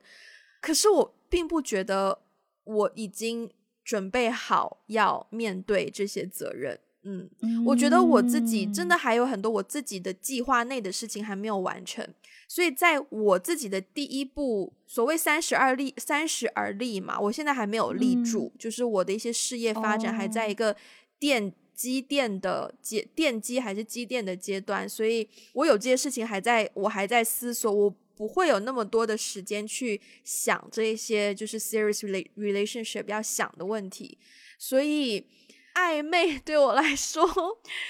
[0.61, 2.19] 可是我并不觉得
[2.63, 3.49] 我已经
[3.83, 6.79] 准备好要面对这些责任。
[7.03, 7.27] 嗯，
[7.65, 12.07] 我觉得我自己真的还有很多我自己的计划内的事情还没有完成，
[12.47, 20.75] 所以在我自己的第一步，所谓三十而立，三十而立嘛，我现在还没有立住，就是我的一些事业发展还在一个
[21.19, 34.19] 奠基垫的阶奠基还是积淀的阶段，所以我有这些事情还在我还在思索，我不会有那么多的时间去想这一些就是 serious rela- relationship 要想的问题，
[34.59, 35.25] 所以。
[35.73, 37.25] 暧昧 对我来说，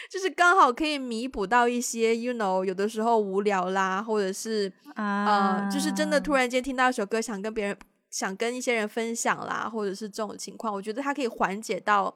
[0.08, 7.76] 就是刚好可以弥补到一些，you know，有的时候无聊啦，或者是啊，呃，就是真的突然间听到一首歌，想跟别人、
[8.12, 12.15] 想跟一些人分享啦，或者是这种情况，我觉得它可以缓解到，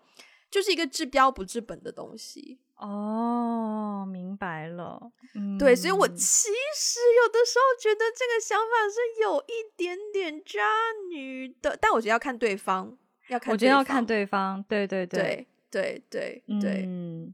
[0.52, 2.60] 就是一个治标不治本的东西。
[2.78, 5.12] 哦，明白了。
[5.34, 10.62] 嗯，对，所以我其实有的时候觉得这个想法是有一点点渣
[11.10, 12.98] 女的，但我觉得要看对方，
[13.30, 17.34] 要看我觉得要看对方，对对对对对对对，嗯，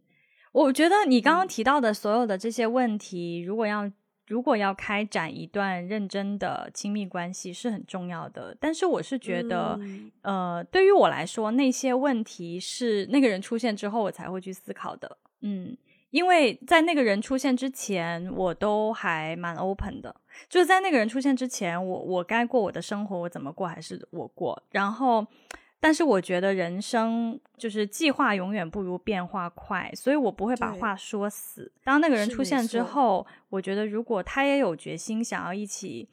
[0.52, 3.92] 我觉得你刚刚嗯提到的所有的这些问题，如果要
[4.28, 8.56] 如果要开展一段认真的亲密关系是很重要的。
[8.60, 15.18] 但是我是觉得，嗯呃，对于我来说，那些问题是那个人出现之后我才会去思考的。
[15.42, 15.78] 嗯，
[16.10, 20.16] 因为在那个人出现之前，我都还蛮 open 的。
[20.50, 24.62] 就是在那个人出现之前，我我该过我的生活，我怎么过还是我过。
[24.72, 25.26] 然后，
[25.80, 31.72] 但是我觉得人生就是计划永远不如变化快，所以我不会把话说死。
[31.84, 36.10] 当那个人出现之后，我觉得如果他也有决心想要一起。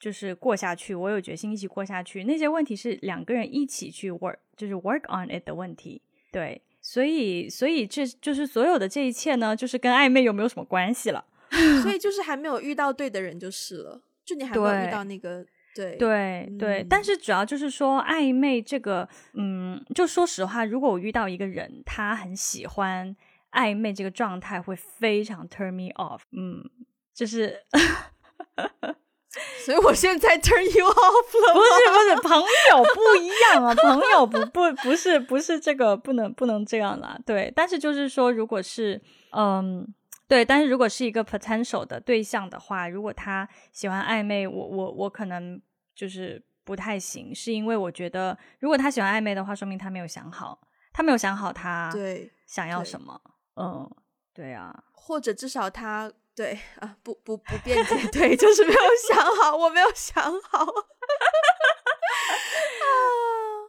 [0.00, 2.24] 就是过下去，我有决心一起过下去。
[2.24, 6.00] 那些问题是两个人一起去 work，就是 work on it 的问题。
[6.32, 6.62] 对，
[6.92, 11.24] 所以，所以这就是所有的这一切呢，就是跟暧昧有没有什么关系了？
[11.82, 23.14] 所以 就是还没有遇到对的人就是了，就你还没有遇到那个对对对，但嗯是主要就是说暧昧这个，嗯，就说实话，如果我遇到一个人，他很喜欢
[23.52, 26.22] 暧昧这个状态，会非常 turn me off。
[26.32, 26.68] 嗯，
[27.14, 27.60] 就是
[29.64, 37.18] 所以我现在 turn you off 了不是不是朋友不一样啊， 朋友不不不是不是这个不能不能这样啦。
[37.24, 39.00] 对，但是就是说，如果是
[39.32, 39.86] 嗯。
[40.30, 45.60] 对，但是如果是一个 potential 的对象的话，如果他喜欢暧昧，我我我可能
[45.92, 50.60] 就是不太行，是因为我觉得如果他喜欢暧昧的话，说明他没有想好，
[50.92, 53.20] 他没有想好他对，想要什么。
[53.56, 53.90] 嗯，
[54.32, 56.08] 对啊，或者至少他
[56.40, 58.80] 对啊不不不辩解，对，就是没有
[59.12, 60.64] 想好，我没有想好。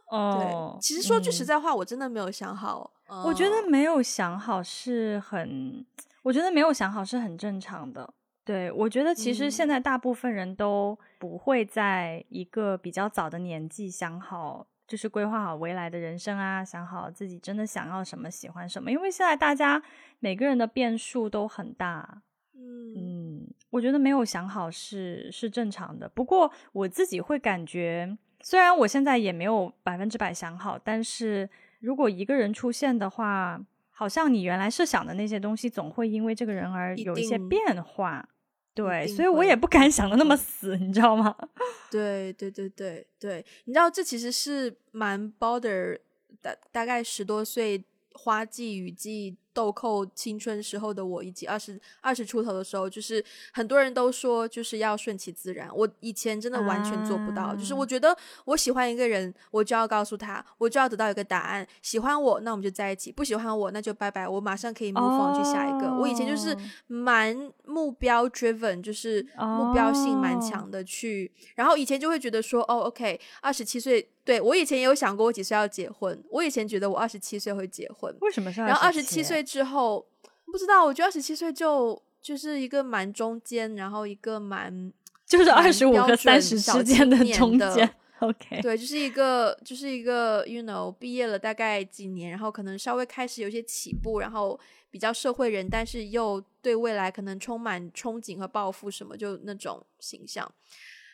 [0.08, 2.90] 哦对，，其实说句实嗯在话，我真的没有想好。
[3.26, 5.84] 我觉得嗯没有想好是很，
[6.22, 8.10] 我觉得没有想好是很正常的。
[8.42, 18.90] 对，我觉得其实现嗯在大部分人都不会在一个比较早的年纪想好，就是规划好未来的人生啊，想好自己真的想要什么、喜欢什么。
[18.90, 19.82] 因为现在大家
[20.20, 22.22] 每个人的变数都很大，
[22.62, 26.08] 嗯嗯，我觉得没有想好是是正常的。
[26.08, 31.48] 不过我自己会感觉，虽然我现在也没有百分之百想好，但是
[31.80, 38.28] 如果一个人出现的话，好像你原来设想的那些东西，总会因为这个人而有一些变化。
[38.74, 41.36] 对，所以我也不敢想的那么嗯死，你知道吗？
[41.92, 45.98] 对对对对对，你知道这其实是蛮 border
[46.40, 55.68] 大大概十多岁花季雨季豆蔻青春时候的我，以及二十二十出头的时候，就是很多人都说就是要顺其自然。
[55.74, 61.66] 我以前真的完全做不到，就是啊我觉得我喜欢一个人，我就要告诉他，我就要得到一个答案。
[61.80, 64.26] 喜欢我，那我们就在一起；不喜欢我，那就拜拜。
[64.26, 65.92] 我马上可以 move on 去下一个。
[65.92, 71.30] 我以前就是哦蛮目标 driven，就是目标性蛮哦强的去。
[71.54, 76.22] 然后以前就会觉得说，哦，OK，二十七岁，对我以前也有想过我几岁要结婚。
[76.30, 80.06] 我以前觉得我二十七岁会结婚，为什么是然后二十七岁之后，
[80.46, 84.92] 不知道，我觉得二十七岁就就是一个蛮中间，然后一个蛮
[85.26, 94.58] 就是二十五标和三十之间的年间？OK， 对，就是一个就是一个，you know，毕业了大概几年，然后可能稍微开始有一些起步，然后
[94.90, 100.48] 比较社会人，但是又对未来可能充满憧憬和抱负什么，就那种形象。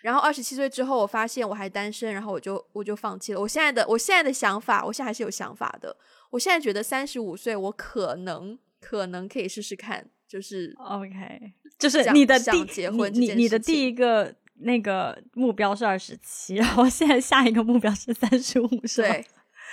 [0.03, 3.41] 然后二十七岁之后，我发现我还单身，然后我就我就放弃了。
[3.41, 5.97] 我现在的我现在的想法，我现在还是有想法的。
[6.31, 19.09] 我现在觉得三十五岁，我可能可能可以试试看，就是哦 OK，就是你的第想结婚这你你的第一个那个目标是二十七，然后现在下一个目标是三十五，是吗？
[19.09, 19.27] 对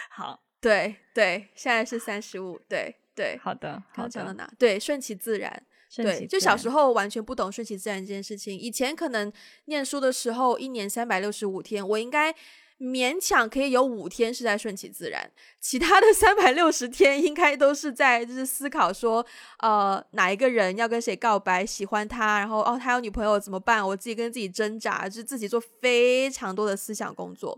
[0.10, 3.38] 好对对，现在是三十五，对对。
[3.44, 4.50] 好的好的，刚讲到哪？
[4.58, 5.64] 对，顺其自然。
[5.96, 8.58] 对，就小时候完全不懂顺其自然这件事情。
[8.58, 9.32] 以前可能
[9.66, 12.34] 念书的时候，一年三百六十五天，我应该
[12.78, 19.26] 勉强可以有五天是在顺其自然，其他的三百六十天应该都是在就是思考说，
[19.60, 23.88] 呃，哪一个人要跟谁告白，喜欢他，然后哦，他有女朋友怎么办？
[23.88, 27.58] 我自己跟自己挣扎，就是自己做非常多的思想工作。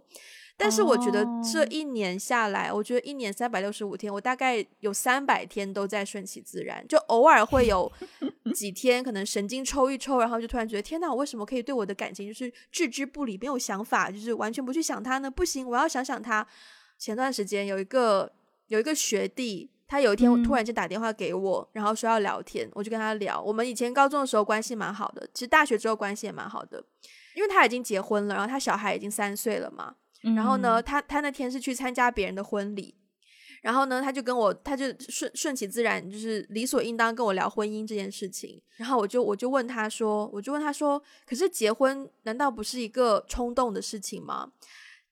[0.57, 7.91] 但是我觉得这哦一年下来，我觉得一年三百六十五天，我大概有三百天都在顺其自然，就偶尔会有
[8.55, 15.29] 几天可能神经抽一抽，然后就突然觉得天哪，我为什么可以对我的感情就是置之不理，没有想法，就是完全不去想他呢？
[15.29, 16.45] 不行，我要想想他。
[16.97, 18.31] 前段时间有一个
[18.69, 23.39] 有一个学弟，他有一天嗯突然间打电话给我，然后说要聊天，我就跟他聊。
[23.39, 26.83] 我们以前高中的时候关系蛮好的，其实大学之后关系也蛮好的，
[27.35, 29.93] 因为他已经结婚了，然后他小孩已经三岁了嘛。
[30.21, 32.95] 然后呢，嗯，他他那天是去参加别人的婚礼，
[33.61, 38.61] 然后呢，他就跟我，他就顺顺其自然，就是理所应当跟我聊婚姻这件事情。
[38.77, 44.51] 然后我就我就问他说，我就问他说，可是结婚难道不是一个冲动的事情吗？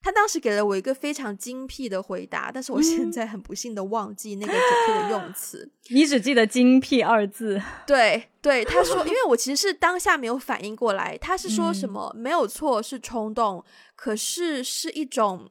[0.06, 5.68] 他当时给了我一个非常精辟的回答，但是我现在很不幸的忘记那个准确的用词。
[5.90, 7.60] 你只记得“精辟”二字。
[7.84, 13.64] 对对，他说，因为我其实是当下没有反应过来，他是说什么没有错，是冲动，
[13.96, 15.50] 可是是一种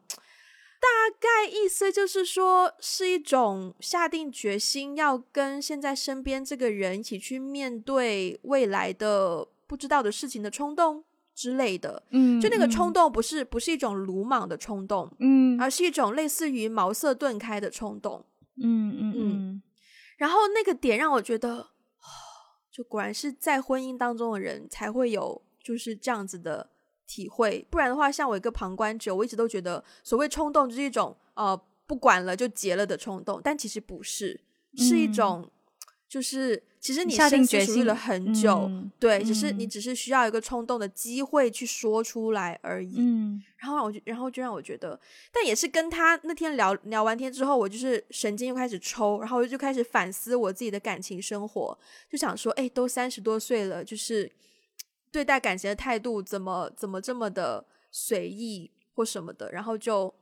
[0.80, 0.88] 大
[1.20, 11.04] 概意思就是说是一种下定决心要跟现在身边这个人一起去面对未来的不知道的事情的冲动。
[11.36, 18.26] 之类的，嗯，就那个冲动不是不是一种鲁莽的冲动，嗯，而是一种类似于茅塞顿开的冲动，
[18.64, 19.62] 嗯嗯嗯。
[20.18, 21.72] 然后那个点让我觉得，
[22.72, 26.70] 就果然是在婚姻当中的人才会有就是这样子的
[27.06, 31.56] 体会，不然的话，像我一个旁观者，我一直都觉得所谓冲动就是一种呃
[31.86, 34.40] 不管了就结了的冲动，但其实不是，
[34.78, 35.52] 是一种
[36.08, 36.64] 就是。
[36.86, 42.94] 其实你下定决心了很久，对，只是你只是需要一个冲动的机会去说出来而已。
[43.00, 45.00] 嗯，然后我就，然后就让我觉得，
[45.34, 51.76] 但也是跟他那天聊聊完天之后，我就是神经又开始抽，然后我就开始反思我自己的感情生活，
[52.08, 54.32] 就想说，哎，都三十多岁了，就是
[55.12, 60.14] 对待感情的态度怎么怎么这么的随意或什么的，然后就。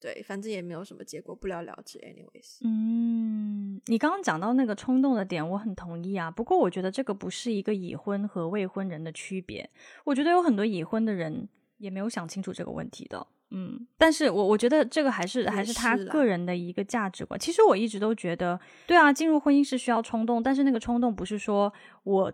[0.00, 1.98] 对，反正也没有什么结果，不了了之。
[1.98, 6.30] anyways，嗯，你刚刚讲到那个冲动的点，我很同意啊。
[6.30, 9.68] 不过我觉得这个不是一个已婚和未婚人的区别。
[10.04, 13.26] 我觉得有很多已婚的人也没有想清楚这个问题的。
[13.50, 17.38] 嗯，但是我我觉得这个还是还是他个人的一个价值观。
[17.40, 21.72] 其实我一直都觉得，对啊，进入婚姻是需要冲动，但是那个冲动不是说
[22.04, 22.32] 我。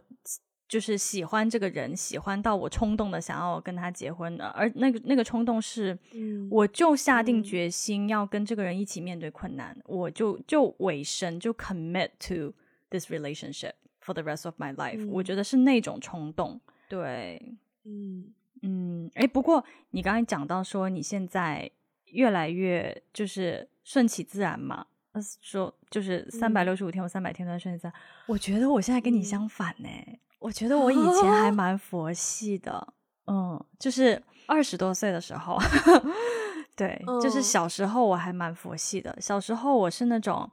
[0.69, 5.99] 就是喜欢这个人，喜欢到我冲动的想要跟他结婚的，而那个那个冲动是，
[6.51, 12.55] 我就下定决心要跟这个人一起面对困难，我就就委身就 commit to
[12.91, 15.07] this relationship for the rest of my life。
[15.09, 18.33] 我觉得是那种冲动，对，嗯。
[18.67, 21.71] 嗯，哎，不过你刚才讲到说你现在
[22.07, 24.87] 越来越就是顺其自然嘛，
[25.43, 27.95] 说就是三百六十五天我三百天都顺其自然，
[28.27, 29.87] 我觉得我现在跟你相反呢。
[30.45, 32.87] 我觉得我以前还 蛮佛系的，
[33.27, 35.59] 嗯，就是二十多岁的时候，
[36.77, 39.17] 对，就是小时候我还蛮佛系的。
[39.19, 40.47] 小时候我是那种，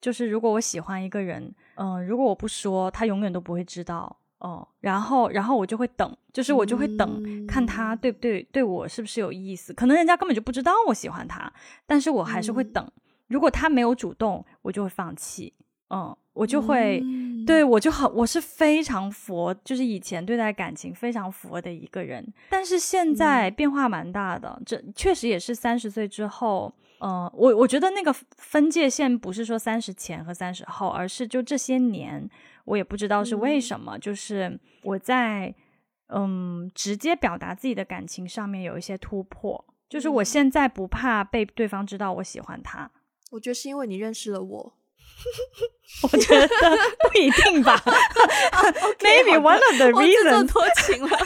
[0.00, 9.74] 就是如果我喜欢一个人，嗯，如果我不说，他永远都不会知道，哦，然后，然后我就会等，就是我就会等，看他对不对，对我是不是有意思。
[9.74, 11.52] 可能人家根本就不知道我喜欢他，
[11.84, 12.90] 但是我还是会等。
[13.26, 15.52] 如果他没有主动，我就会放弃。
[15.90, 17.02] 嗯，我就会，
[17.46, 32.28] 对我就很，我是非常佛，就是以前对待感情非常佛的一个人，但是现在变化蛮大的，这确实也是三十岁之后，嗯，我我觉得那个分界线不是说三十前和三十后，而是就这些年，
[32.64, 35.54] 我也不知道是为什么，就是我在
[36.08, 42.90] 嗯直接表达自己的感情上面有一些突破，就是我现在不怕被对方知道我喜欢他，
[43.32, 44.74] 我觉得是因为你认识了我。
[46.02, 46.48] 我觉得
[47.00, 47.76] 不一定吧。
[49.00, 51.18] Maybe one of the reasons 多情了。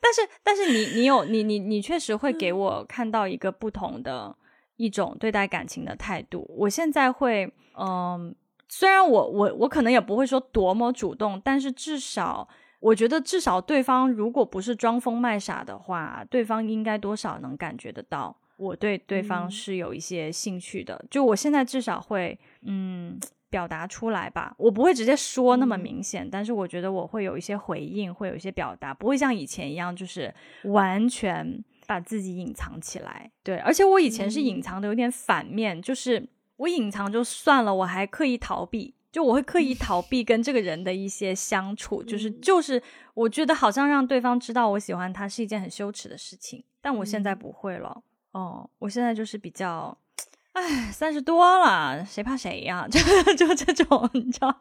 [0.00, 4.34] 但是，但是你，你有你，你，你确实会给我看到一个不同的
[4.76, 6.46] 一种对待感情的态度。
[6.56, 8.34] 我现在会，嗯，
[8.68, 12.48] 虽然我，我，我可能也不会说多么主动，但是至少，
[12.80, 18.36] 我觉得至少对方如果不是装疯卖傻的话，对方应该多少能感觉得到。
[18.58, 23.18] 我对对方是有一些兴趣的，就我现在至少会嗯。
[23.50, 30.30] 表达出来吧，我不会直接说那么明显，但是我觉得我会有一些回应，会有一些表达，不会像以前一样就是
[30.64, 33.30] 完全把自己隐藏起来。
[33.42, 42.82] 对，而且我以前是隐藏的有点反面，就是我隐藏就算了，我还刻意逃避，就我会刻意 逃避跟这个人的一些相处，就是就是
[43.14, 48.02] 我觉得好像让对方知道我喜欢他是一件很羞耻的事情，但我现在不会了。
[48.38, 49.98] 哦，我现在就是比较，
[50.52, 52.86] 哎，三十多了，谁怕谁呀？
[52.86, 53.00] 就
[53.34, 54.60] 就这种，你知道，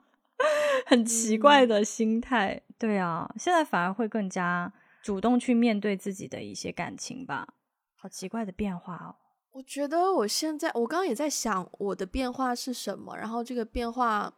[0.88, 2.60] 很奇怪的心态。
[2.80, 4.74] 对啊，现在反而会更加
[5.04, 7.48] 主动去面对自己的一些感情吧。
[7.96, 9.14] 好奇怪的变化哦。
[9.52, 14.34] 我觉得我现在，我刚刚也在想我的变化是什么，然后这个变化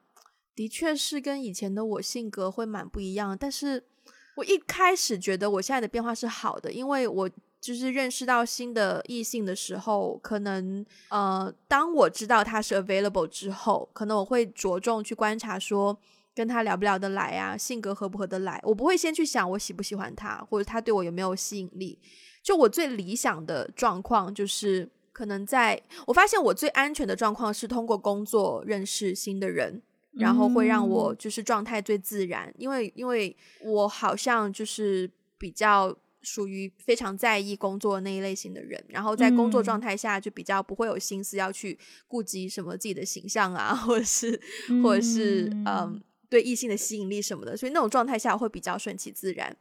[0.53, 3.37] 的确是跟以前的我性格会蛮不一样。
[3.37, 3.85] 但是
[4.35, 7.29] 我一开始觉得我现在的变化是好的，因为我。
[7.61, 15.99] 就是认识到新的异性的时候，可能呃，当我知道他是 available 之后，可能我会着重去观察，说
[16.33, 18.61] 跟他聊不聊得来啊，性格合不合得来。
[18.63, 21.99] 我不会先去想我喜不喜欢他，或者他对我有没有吸引力。
[22.41, 29.81] 就我最理想的状况，就是可能在我发现我最安全的状况是通过工作认识新的人，
[30.13, 33.35] 然后会让我就是状态最自然，因为因为
[33.65, 35.93] 我好像就是比较。
[36.21, 44.39] 属于非常在意工作那一类型的人，然后在工作状态下就比较不会有心思要去顾及什么自己的形象啊，或者是
[44.83, 49.55] 或者是嗯对异性的吸引力什么的，所以那种状态下会比较顺其自然。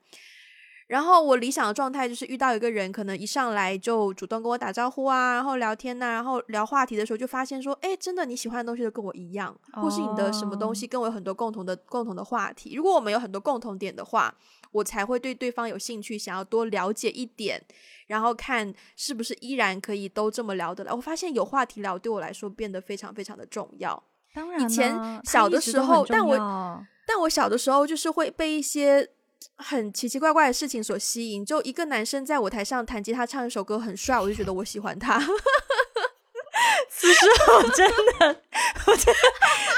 [0.89, 12.75] 然后我理想的状态就是遇到一个人，可能一上来就主动跟我打招呼啊，然后聊天呐，然后聊话题的时候就发现说，哎，真的你喜欢的东西都跟我一样，或是你的什么东西跟我有很多共同的共同的话题。
[12.75, 14.35] 如果我们有很多共同点的话，
[14.73, 17.63] 我才会对对方有兴趣，想要多了解一点，
[18.07, 20.93] 然后看是不是依然可以都这么聊得来。
[20.93, 24.03] 我发现有话题聊对我来说变得非常非常的重要。
[24.33, 26.35] 当然，以前小的时候，但我
[27.07, 29.11] 但我小的时候就是会被一些。
[29.57, 35.19] 很奇奇怪怪的事情所吸引，就一个男生在舞台上弹吉他唱一首歌很帅，我就觉得我喜欢他。
[36.91, 38.43] 此时我真的，
[38.87, 39.19] 我觉得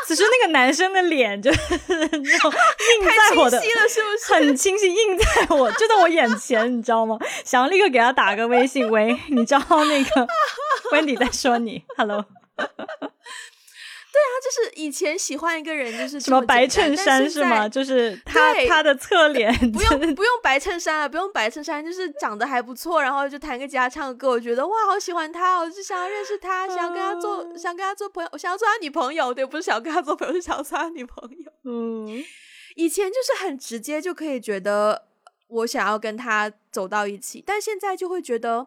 [0.06, 7.18] 此时那个男生的脸就是 那种印在我的，是不是很清晰印在我就在我眼前，你知道吗？
[7.44, 10.26] 想要立刻给他打个微信，喂，你知道那个
[10.92, 12.24] Wendy 在说你，Hello。
[14.20, 17.66] 对啊，就是以前喜欢一个人，就是什么白衬衫是吗？
[17.66, 31.52] 就是他他的侧脸，不用不用白衬衫了，不用白衬衫，就是长得还不错，然后就弹个吉他唱个歌，我觉得哇，好喜欢他，我就想要认识他，想要跟他做，想跟他做朋友，我想要做他女朋友，对，不是想要跟他做朋友，是想要做他女朋友。
[31.64, 32.22] 嗯，
[32.76, 35.06] 以前就是很直接就可以觉得
[35.48, 38.66] 我想要跟他走到一起，但现在就会觉得，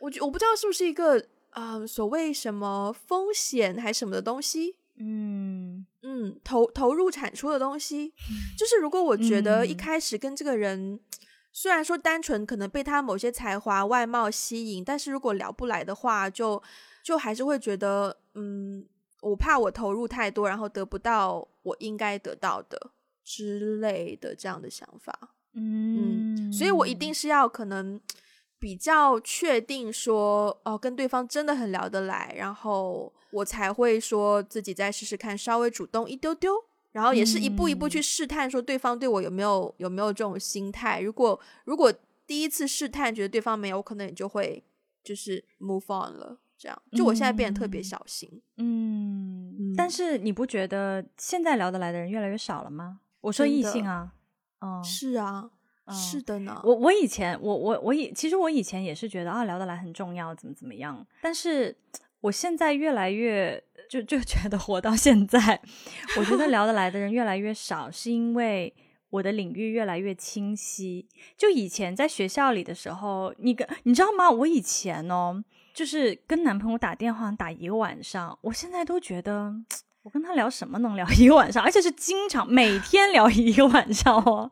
[0.00, 1.22] 我我不知道是不是一个
[1.52, 4.74] 呃所谓什么风险还是什么的东西。
[4.98, 8.12] 嗯嗯，投投入产出的东西，
[8.58, 10.98] 就是如果我觉得一开始跟这个人，
[11.52, 16.62] 虽然说单纯可能被他某些才华外貌吸引，但是如果聊不来的话，就
[17.02, 18.84] 就还是会觉得，嗯，
[19.22, 22.90] 我怕我投入太多，然后得不到我应该得到的
[23.24, 25.34] 之类的这样的想法。
[25.54, 28.00] 嗯，所以我一定是要可能。
[28.58, 36.52] 比较确定说哦，跟对方真的很聊得来，然后我才会说自己再试试看，稍微主动一丢丢，
[36.92, 41.00] 然后也是一步一步去试探，说对方对我有没有有没有这种心态。
[41.00, 41.92] 如果如果
[42.26, 44.62] 第一次试探觉得对方没有，我可能也就会
[45.02, 46.38] 就是 move on 了。
[46.58, 48.42] 这样，就我现在变得特别小心。
[48.56, 52.98] 嗯，但是你不觉得现在聊得来的人越来越少了吗？
[53.20, 54.12] 我说异性啊，
[54.60, 55.50] 嗯，是啊。
[55.92, 61.06] 是的呢，我我以前我我我以其实我以前也是觉得啊聊得来很重要，怎么怎么样。
[61.20, 61.76] 但是
[62.20, 65.60] 我现在越来越就就觉得活到现在，
[66.18, 68.74] 我觉得聊得来的人越来越少，是因为
[69.10, 71.06] 我的领域越来越清晰。
[71.36, 74.30] 就以前在学校里的时候，你跟你知道吗？
[74.30, 79.54] 我以前哦，就是跟男朋友打电话打一个晚上，我现在都觉得。
[80.08, 84.50] 我跟他聊什么能聊一个晚上，而且是经常每天聊一个晚上哦。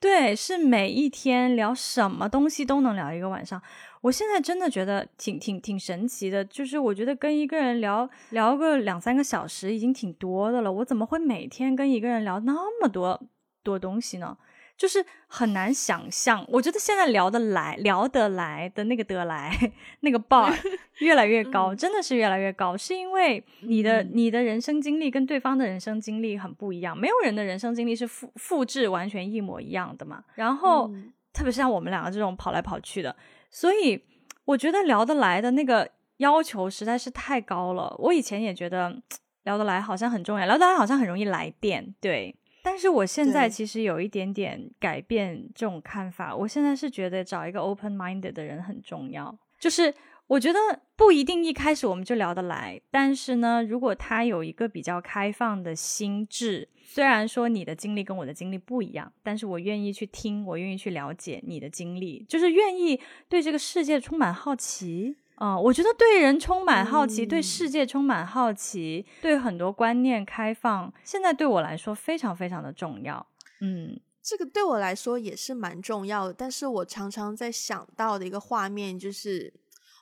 [0.00, 3.60] 对，是每一天聊什么东西都能聊一个晚上。
[4.00, 10.72] 我现在真的觉得挺挺挺神奇的，就是我觉得跟一个人聊聊个两三个小时已经挺多的了。
[10.72, 13.20] 我怎么会每天跟一个人聊那么多
[13.62, 14.34] 多东西呢？
[14.76, 19.56] 就是很难想象，我觉得现在聊得来、聊得来的那个得来
[20.00, 20.52] 那个 bar
[20.98, 30.24] 越来越高，真的是越来越高，是因为你的你的人生经历跟对方的人生经历很不一样，没有人的人生经历是复复制完全一模一样的嘛。
[30.34, 30.90] 然后
[31.32, 33.14] 特别是像我们两个这种跑来跑去的，
[33.50, 34.02] 所以
[34.44, 37.94] 我觉得聊得来的那个要求实在是太高了。
[37.98, 39.00] 我以前也觉得
[39.44, 42.34] 聊得来好像很重要，聊得来好像很容易来电，对。
[42.64, 46.34] 但是我现在其实有一点点改变这种看法。
[46.34, 49.38] 我现在是觉得找一个 open minded 的人很重要。
[49.58, 49.92] 就是
[50.26, 50.58] 我觉得
[50.96, 62.98] 不一定一开始我们就聊得来，但是呢，如果他有一个比较开放的心智，虽然说你的经历跟我的经历不一样，但是我愿意去听，我愿意去了解你的经历，就是愿意
[63.28, 65.16] 对这个世界充满好奇。
[65.36, 73.26] 嗯，我觉得对人充满好奇，对世界充满好奇，对很多观念开放，现在对我来说非常非常的重要。
[73.60, 76.32] 嗯，这个对我来说也是蛮重要的。
[76.32, 79.52] 但是我常常在想到的一个画面就是，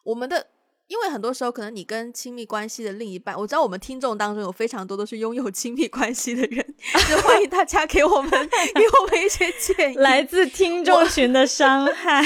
[0.05, 0.49] 我们的，
[0.87, 6.75] 因为很多时候可能你跟亲密关系的另一半，我知道我们听众当中有非常多都是拥有亲密关系的人，
[7.09, 9.97] 就欢迎大家给我们给我们一些建议。
[9.97, 12.23] 来自听众群的伤害，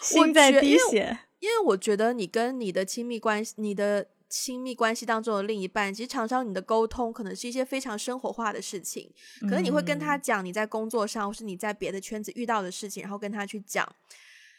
[0.00, 1.18] 心在滴血。
[1.42, 13.84] 因为我觉得你跟你的亲密关系、你的亲密关系当中的另一半，其实常常你的沟通可能是一些非常生活化的事情，可能你会跟他讲你在工作上或是你在别的圈子遇到的事情，然后跟他去讲。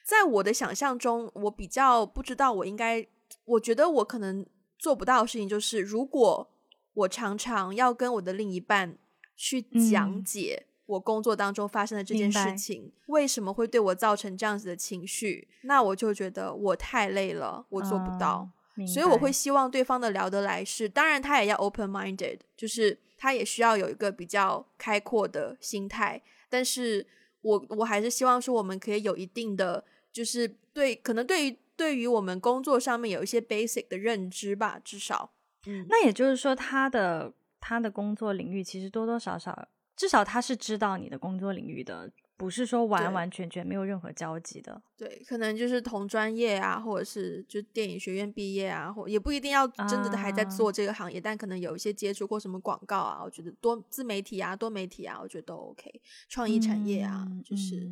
[0.05, 3.07] 在我的想象中，我比较不知道我应该，
[3.45, 4.45] 我觉得我可能
[4.77, 6.51] 做不到的事情就是，如果
[6.93, 8.97] 我常常要跟我的另一半
[9.37, 10.67] 去讲解。
[10.93, 15.47] 我工作当中发生的这件事情，为什么会对我造成这样子的情绪？
[15.63, 18.49] 那我就觉得我太累了，我做不到。
[18.87, 26.19] 所以我会希望对方的聊得来是，当然他也要 open minded，就是他也需要有一个比较开阔的心态。
[26.49, 27.05] 但是
[27.41, 35.31] 我我还是希望说，我们可以有一定的，就是对，可能对于对于我们工作上面有一些 basic 的认知吧，至少。
[35.67, 42.11] 嗯，那也就是说，他的他的工作领域其实多多少少，至少他是知道你的工作领域的。
[42.35, 57.87] 不是说完完全全没有任何交集的，对，可能就是同专业啊，或者是就电影学院毕业啊，或也不一定要真的还在做这个行业，但可能有一些接触过什么广告啊，我觉得多自媒体啊，多媒体啊，我觉得都 OK，创意产业啊，就是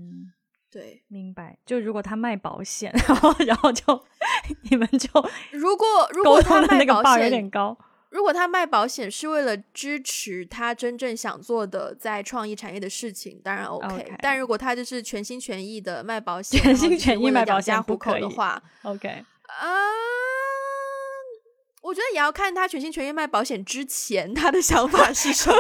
[0.72, 1.58] 对，明白。
[1.64, 4.04] 就如果他卖保险， 然后然后就
[4.70, 5.08] 你们就
[5.52, 7.78] 如果如果他卖保险有点高。
[8.12, 14.14] 如果他卖保险是为了支持他真正想做的在创意产业的事事情，当然 OK。
[14.22, 19.08] 但如果他就是全心全意的卖保险，全心全意卖保险糊口的话，OK。
[19.08, 19.66] 啊，
[21.82, 25.58] 我觉得也要看他全心全意卖保险之前他的想法是什么。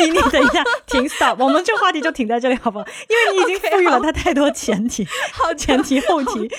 [0.00, 2.86] 你你等一下，停 stop，我们这个话题就停在这里好不好？
[3.08, 6.56] 因为你已经 赋予了他太多前提，好前提后提，就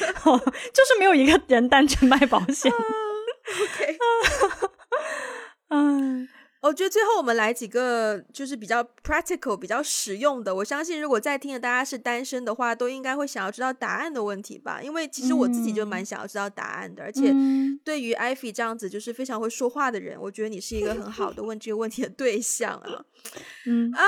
[0.86, 2.72] 是没有一个人单纯卖保险。
[3.50, 3.98] OK。
[5.70, 6.28] 嗯，
[6.62, 10.54] 我觉得最后我们来几个就是比较 practical、比较实用的。
[10.54, 14.82] 我相信如果在听的大家是单身的话，都应该会想要知道答案的问题吧。
[14.82, 17.04] 因为其实我自己就蛮想要知道答案的。
[17.04, 17.34] 而且
[17.84, 23.06] 对于 Ivy 这样子就是非常会说话的人，我觉得你是一个很好的问这个问题的对象啊。
[23.66, 24.04] 嗯啊，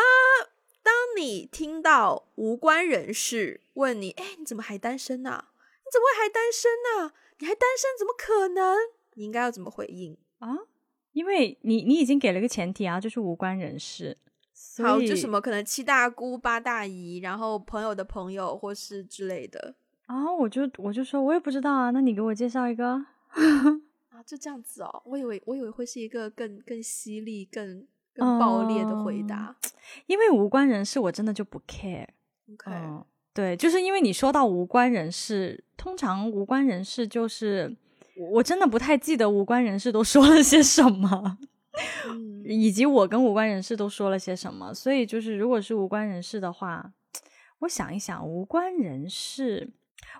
[0.83, 5.45] 当你听到无关人士问你：“哎，你怎么还单身呢？
[5.85, 7.13] 你怎么会还单身呢？
[7.37, 8.75] 你还单身怎么可能？”
[9.15, 10.57] 你应该要怎么回应啊？
[11.13, 14.17] 因为你你已经给了个前提啊，就是无关人士，
[14.81, 19.75] 好，就什么可能七大姑八大姨，然后朋友的朋友或是之类的。
[20.05, 23.05] 啊，我就我就说我也不知道啊，那你给我介绍一个啊，
[24.25, 29.55] 就这样子哦，我以为我以为会是一个更更犀利、更更爆裂的回答，
[30.05, 32.07] 因为无关人士我真的就不 care，
[32.65, 33.03] 嗯，
[33.33, 37.75] 对，就是因为你说到无关人士，通常无关人士就是。
[38.17, 41.37] 我真的不太记得无关人士都说了些什么，
[42.45, 44.73] 以及我跟无关人士都说了些什么。
[44.73, 46.91] 所以就是，如果是无关人士的话，
[47.59, 49.69] 我想一想，无关人士，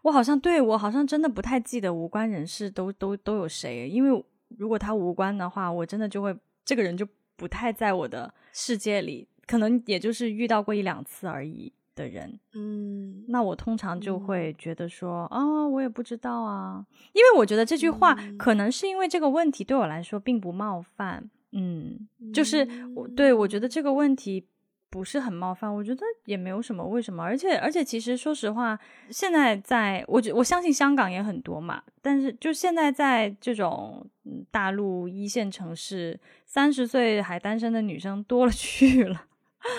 [0.04, 3.90] 我好像对我好像真的不太记得无关人士都都都有谁。
[3.90, 4.26] 因为
[4.58, 11.74] 如果他无关的话，我真的就会这个人就不太在我的世界里，可能也就是遇到过一两次而已。
[11.94, 24.48] 的人，嗯，那我通常就会觉得说，啊，我也不知道啊，因为我觉得这句话可能是因为这个问题对我来说并不冒犯，嗯，就是我对我觉得这个问题
[24.90, 28.80] 不是很冒犯，我觉得也没有什么为什么，而且而且其实说实话，
[29.10, 34.06] 现在在我觉我相信香港也很多嘛，但是就现在在这种
[34.50, 39.26] 大陆一线城市，三十岁还单身的女生多了去了，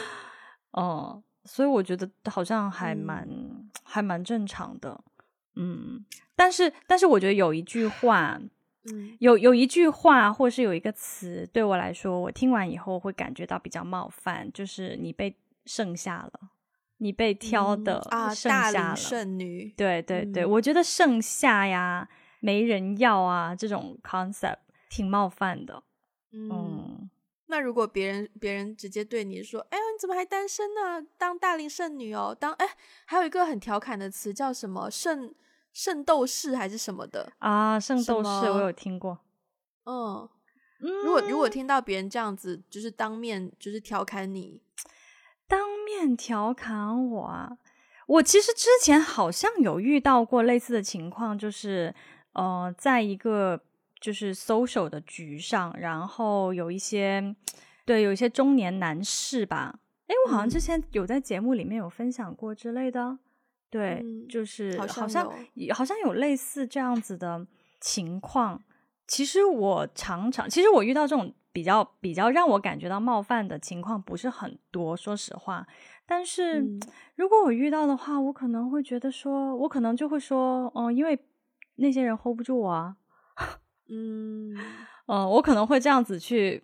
[0.73, 1.23] 哦。
[1.45, 3.29] 所以我觉得好像还蛮
[3.83, 5.03] 还蛮正常的，
[5.57, 6.05] 嗯，
[6.37, 8.41] 但是但是我觉得有一句话，
[8.93, 15.37] 嗯，有有一句话或是有一个词对我来说，我听完以后会感觉到比较冒犯，就是你被
[15.67, 16.41] 剩下了，
[16.99, 22.09] 你被挑的啊，剩下了，剩女，对对对，我觉得剩下呀，
[22.41, 25.83] 没人要啊，这种 concept 挺冒犯的，
[26.33, 27.09] 嗯。
[27.53, 31.07] 那如果别人别人直接对你说：“哎呦，你怎么还单身呢？
[31.19, 32.67] 当大龄剩女哦，当哎，
[33.05, 35.35] 还有一个很调侃的词叫什么‘圣
[35.75, 37.79] 圣斗士’还是什么的啊？
[37.79, 39.19] 圣斗士我有听过。
[39.85, 40.27] 嗯，
[41.05, 44.63] 如果如果听到别人这样子，就是当面就是调侃你，
[45.47, 47.59] 当面调侃我啊，
[48.07, 51.95] 我其实之前好像有遇到过类似的情况，就是
[52.33, 53.61] 呃，在一个。
[54.03, 57.35] 就是 social 的局上，然后有一些，
[57.87, 59.79] 对，有一些中年男士吧。
[60.09, 63.17] 哎，我好像之前有在节目里面有分享过之类的。
[63.71, 65.33] 对，就是好像
[65.73, 67.47] 好像有类似这样子的
[67.81, 68.61] 情况。
[69.07, 75.67] 其实我常常，其实我遇到这种比较比较让我感觉到冒犯的情况不是很多，说实话。
[76.05, 76.63] 但是
[77.15, 81.19] 如果我遇到的话，我可能会觉得说，我可能就会说，嗯，因为
[81.77, 82.97] 那些人 hold 不住我啊。
[83.95, 84.57] 嗯，
[85.05, 86.63] 呃，我可能会这样子去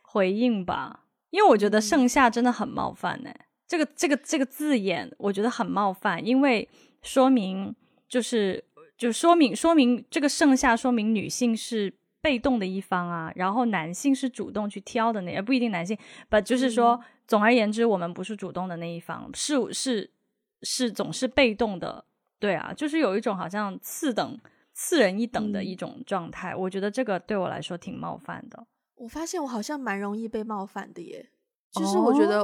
[0.00, 1.00] 回应吧，
[1.30, 3.30] 因为我觉得盛夏真的很冒犯呢。
[3.66, 6.68] 这个这个这个字眼，我觉得很冒犯，因为
[7.02, 7.74] 说明
[8.08, 8.62] 就是
[8.96, 15.98] 就说明说明这个盛夏说明女性是被动的一方啊，然后男性是主动去挑的那，也不一定男性，
[16.28, 20.10] 不就是说总而言之，我们不是主动的那一方，是是
[20.62, 22.04] 是总是被动的，
[22.38, 24.38] 对啊，就是有一种好像次等
[24.80, 26.54] 次人一等的一种状态。
[26.54, 28.64] 我觉得这个对我来说挺冒犯的。
[28.94, 31.28] 我发现我好像蛮容易被冒犯的耶，
[31.72, 32.40] 就是我觉得，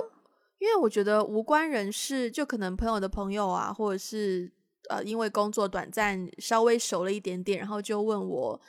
[0.58, 4.52] 因为我觉得无关人士，就可能朋友的朋友啊，或者是
[4.90, 8.60] 呃，因为工作短暂稍微熟了一点点，然后就问我。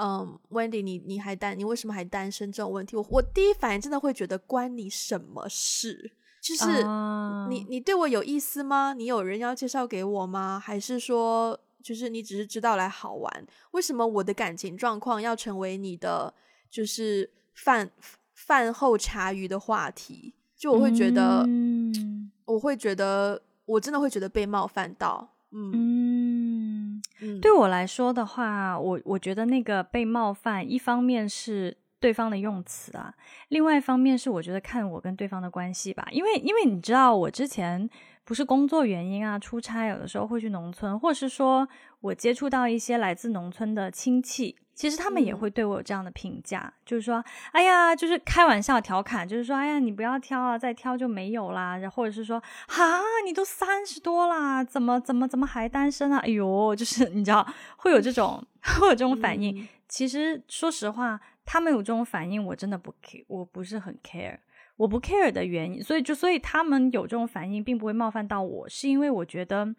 [0.00, 2.52] 嗯，Wendy，你你还单，你为什么还单身？
[2.52, 6.12] 这种问题，我我第一反应真的会觉得关你什么事？
[6.40, 6.84] 就是
[7.48, 8.92] 你你对我有意思吗？
[8.92, 10.62] 你有人要介绍给我吗？
[10.64, 11.58] 还是说，
[11.88, 13.46] 就是你只是知道来好玩？
[13.70, 16.34] 为什么我的感情状况要成为你的
[16.68, 17.90] 就是饭
[18.34, 20.34] 饭后茶余的话题？
[20.54, 21.48] 就我会觉得，
[22.44, 27.00] 我会觉得，我真的会觉得被冒犯到，嗯。
[27.40, 33.14] 对我来说的话，我我觉得那个被冒犯，一方面是对方的用词啊，
[33.48, 36.06] 另外一方面是我觉得看我跟对方的关系吧。
[36.12, 37.88] 因为因为你知道，我之前
[38.28, 41.66] 不是工作原因啊，出差有的时候会去农村，或是说
[42.00, 44.54] 我接触到一些来自农村的亲戚。
[44.74, 56.18] 其实他们也会对我有这样的评价，就是说，哎呀，就是开玩笑调侃，就是说，哎呀，你不要挑啊，再挑就没有啦，或者是说，哈，你都三十多啦，怎么怎么怎么还单身啊？
[56.18, 57.44] 哎呦，就是你知道
[57.78, 58.44] 会有这种
[58.78, 59.66] 会有这种反应。
[59.88, 64.36] 其实说实话，他们有这种反应，我真的不 care，我不是很 care，
[64.78, 69.76] 我不 care 的原因，所以就所以他们有这种反应，并不会冒犯到我，是因为我觉得。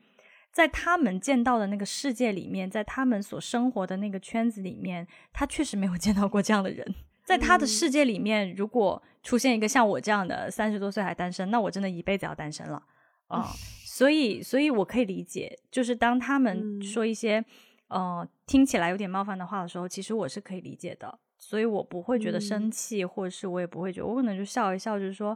[0.52, 6.96] 在他们见到的那个世界里面，在他们所生活的那个圈子里面，他确实没有见到过这样的人。
[7.24, 12.82] 在他的世界里面，如果出现一个像我这样的三十多岁还单身，那我真的一辈子要单身了
[13.28, 13.46] 啊！
[13.86, 17.46] 所以，所以我可以理解，就是当他们说一些
[17.90, 25.36] 呃听起来有点冒犯的话的时候，其实我是可以理解的，所以我不会觉得生气，或者是我也不会觉得，我可能就笑一笑，就是说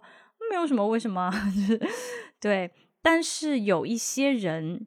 [0.51, 1.31] 没有什么，为什么？
[1.55, 1.81] 就是
[2.39, 2.69] 对，
[3.01, 4.85] 但是有一些人。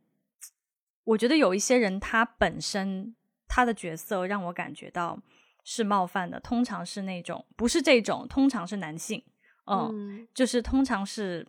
[1.05, 3.15] 我觉得有一些人，他本身
[3.47, 5.23] 他的角色让我感觉到
[5.63, 9.23] 是冒犯的，通常是那种不是这种，通常是男性，
[9.67, 11.47] 嗯，就是通常是，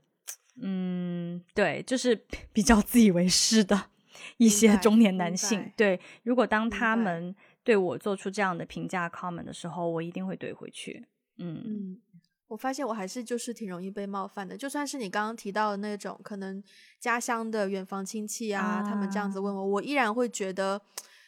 [0.62, 2.16] 嗯，对，就是
[2.54, 3.90] 比较自以为是的
[4.38, 5.72] 一些中年男性。
[5.76, 7.36] 对，如果当他们
[7.68, 11.06] 对我做出这样的评价 comment 的时候，我一定会怼回去。
[11.38, 12.00] 嗯。
[12.48, 16.64] 我发现我还是就是挺容易被冒犯的，就算是你刚刚提到的那种可能
[16.98, 20.82] 家乡的远房亲戚啊，他们这样子问我，我依然会觉得，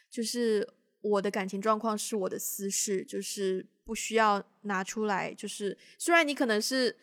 [0.10, 0.66] 就是
[1.02, 5.34] 我的感情状况是我的私事，就是不需要拿出来。
[5.34, 6.96] 就是虽然你可能是，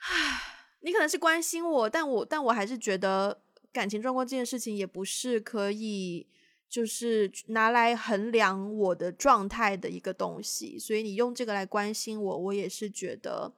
[0.00, 0.40] 唉，
[0.80, 6.26] 你可能是关心我，但我但我还是觉得感情状况这件事情也不是可以。
[6.68, 13.50] 就是拿来衡量我的状态的一个东西，所以你用这个来关心我，我也是觉得，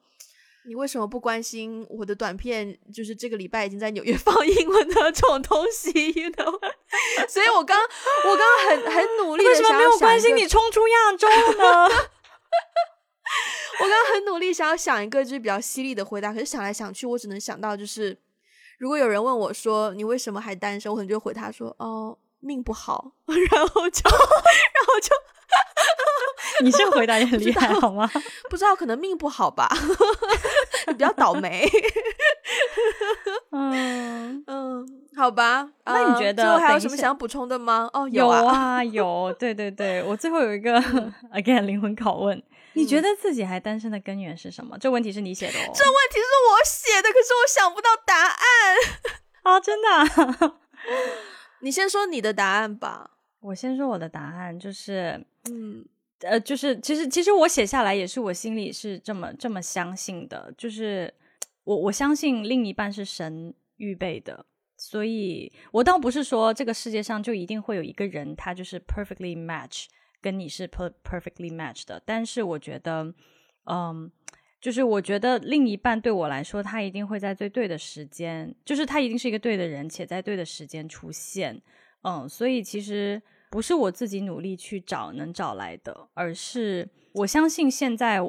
[0.64, 2.78] 你为什么不关心我的短片？
[2.94, 6.60] 就是这个礼拜已经在纽约 放英文的这种东西，you know？
[7.28, 11.26] 所以我刚我刚刚很很努力，为什么没有关心你冲出亚洲
[11.58, 11.88] 呢？
[13.80, 18.16] 我刚刚很努力想要想一个就是比较犀利的回答，可是想来想去，我只能想到就是，
[18.78, 22.16] 如果有人问我说你为什么还单身，我可能就回他说哦。
[22.40, 25.14] 命不好， 然后就， 然后就，
[26.64, 28.10] 你这个回答也很厉害，好吗？
[28.48, 29.68] 不知道，可能命不好吧，
[30.88, 31.68] 比较倒霉。
[33.52, 34.86] 嗯嗯，
[35.16, 35.68] 好吧。
[35.84, 37.88] 那你觉得最后还有什么想要补充的吗？
[37.92, 39.34] 哦，有啊，有。
[39.38, 40.80] 对对对，我最后有一个
[41.32, 42.42] again 灵魂拷问：
[42.74, 44.76] 你觉得自己还单身的根源是什么？
[44.78, 45.70] 这问题是你写的哦。
[45.74, 48.36] 这问题是我写的，可是我想不到答案。
[49.42, 50.54] 啊，真的。
[51.60, 53.18] 你先说你的答案吧。
[53.40, 55.84] 我先说我的答案，就是，嗯，
[56.20, 61.12] 呃，就是其实其实我写下来也是我心里是这么这么相信的，就是
[61.64, 64.44] 我我相信另一半是神预备的，
[64.76, 69.86] 所以我倒不是说这个世界上就一定会有一个人他就是 perfectly match
[70.20, 73.14] 跟你是 per perfectly match 的，但是我觉得，
[73.64, 74.10] 嗯。
[74.60, 81.60] 就是我觉得另一半对我来说，他一定会在最对的时间，就是他一定是一个对的人，且在对的时间出现。
[82.02, 88.20] 嗯，所以其实不是我自己努力去找能找来的，而是我相信现在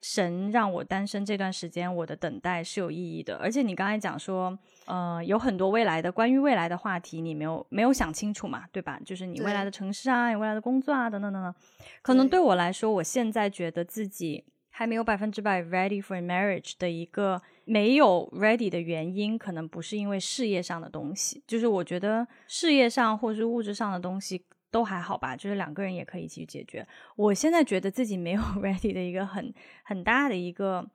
[0.00, 3.36] 神让我单身这段时间，我的等待是有意义的。
[3.38, 9.00] 而且你刚才讲说，呃，有很多未来的关于未来的话题，你没有没有想清楚嘛，对吧？
[9.04, 11.54] 就是你未来的城市啊，你未来的工作啊，等等等等。
[12.00, 14.44] 可能对我来说，我现在觉得自己。
[14.80, 26.88] 还没有百分之百 ready for marriage 的一个没有 ready 的原因，可能不是因为事业上的东西，就是我觉得事业上或是物质上的东西都还好吧，就是两个人也可以一起解决。
[27.14, 29.52] 我现在觉得自己没有 ready 的一个很
[29.84, 30.88] 很大的一个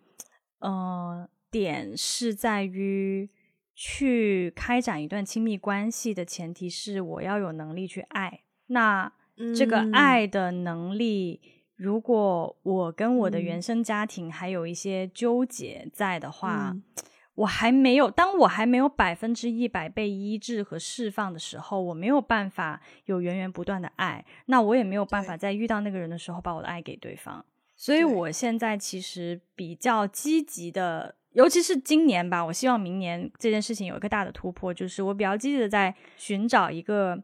[0.57, 3.29] 呃点是在于，
[3.75, 8.39] 去开展一段亲密关系的前提是我要有能力去爱。
[8.65, 9.13] 那
[9.55, 11.39] 这个爱的能力，
[11.75, 16.75] 如果我跟我的原生家庭还有一些纠结在的话。
[17.35, 27.45] 我还没有，当我还没有百分之一百被医治和释放的时候，我没有办法有源源不断的爱，那我也没有办法在遇到那个人的时候把我的爱给对方。
[27.75, 37.21] 所以，我现在其实比较积极的，尤其是今年吧，我希望明年这件事情有一个大的突破，就是我比较积极的在寻找一个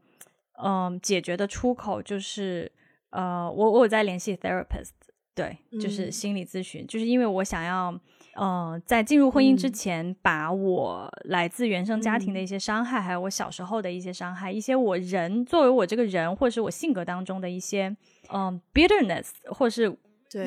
[0.62, 2.70] 嗯解决的出口，就是
[3.12, 4.92] 呃，我我有在联系 therapist，
[5.36, 7.98] 对，就是心理咨询，就是因为我想要。
[8.34, 17.94] 呃，在进入婚姻之前，把我来自原生家庭的一些伤害，还有我小时候的一些伤害，一些我人作为我这个人，或者是我性格当中的一些，
[18.32, 19.94] 嗯，bitterness，或者是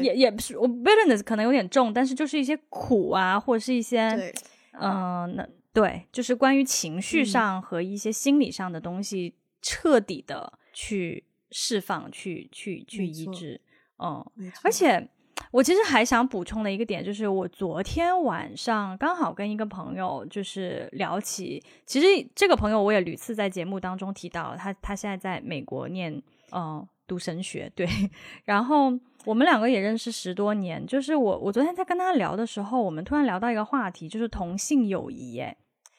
[0.03, 4.33] 也也不是我 bitterness 可能有点重，但是就是一些苦啊，或者是一些，
[4.81, 11.23] 嗯，那对，就是关于情绪上和一些心理上的东西，彻底的去
[11.55, 13.61] 释放，去去去医治，
[13.99, 14.25] 嗯，
[14.63, 15.09] 而且。
[15.51, 27.85] 我其实还想补充的一个点，就是我昨天晚上刚好跟一个朋友就是聊起，其实这个朋友我也屡次在节目当中提到，他他现在在美国念嗯读神学，对，
[28.47, 28.93] 然后
[29.25, 35.57] 我们两个也认识十多年，就是我我昨天在跟他聊的时候，我们突然聊到一个话题，就是同性友谊，哎，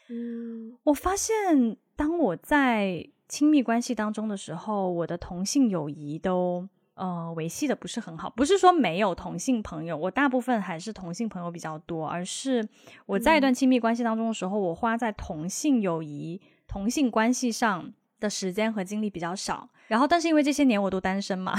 [0.10, 6.68] 嗯，我发现当我在亲密关系当中的时候，我的同性友谊都。
[6.96, 12.66] 呃，维系的不是很好，不是说没有同性朋友，我大部分还是同性朋友比较多，而是
[13.06, 19.68] 我在一段亲密关系当中的时候，我花在同性友谊、同性关系上的时间和精力比较少。
[19.90, 21.54] 然后，但是因为这些年我都单身嘛，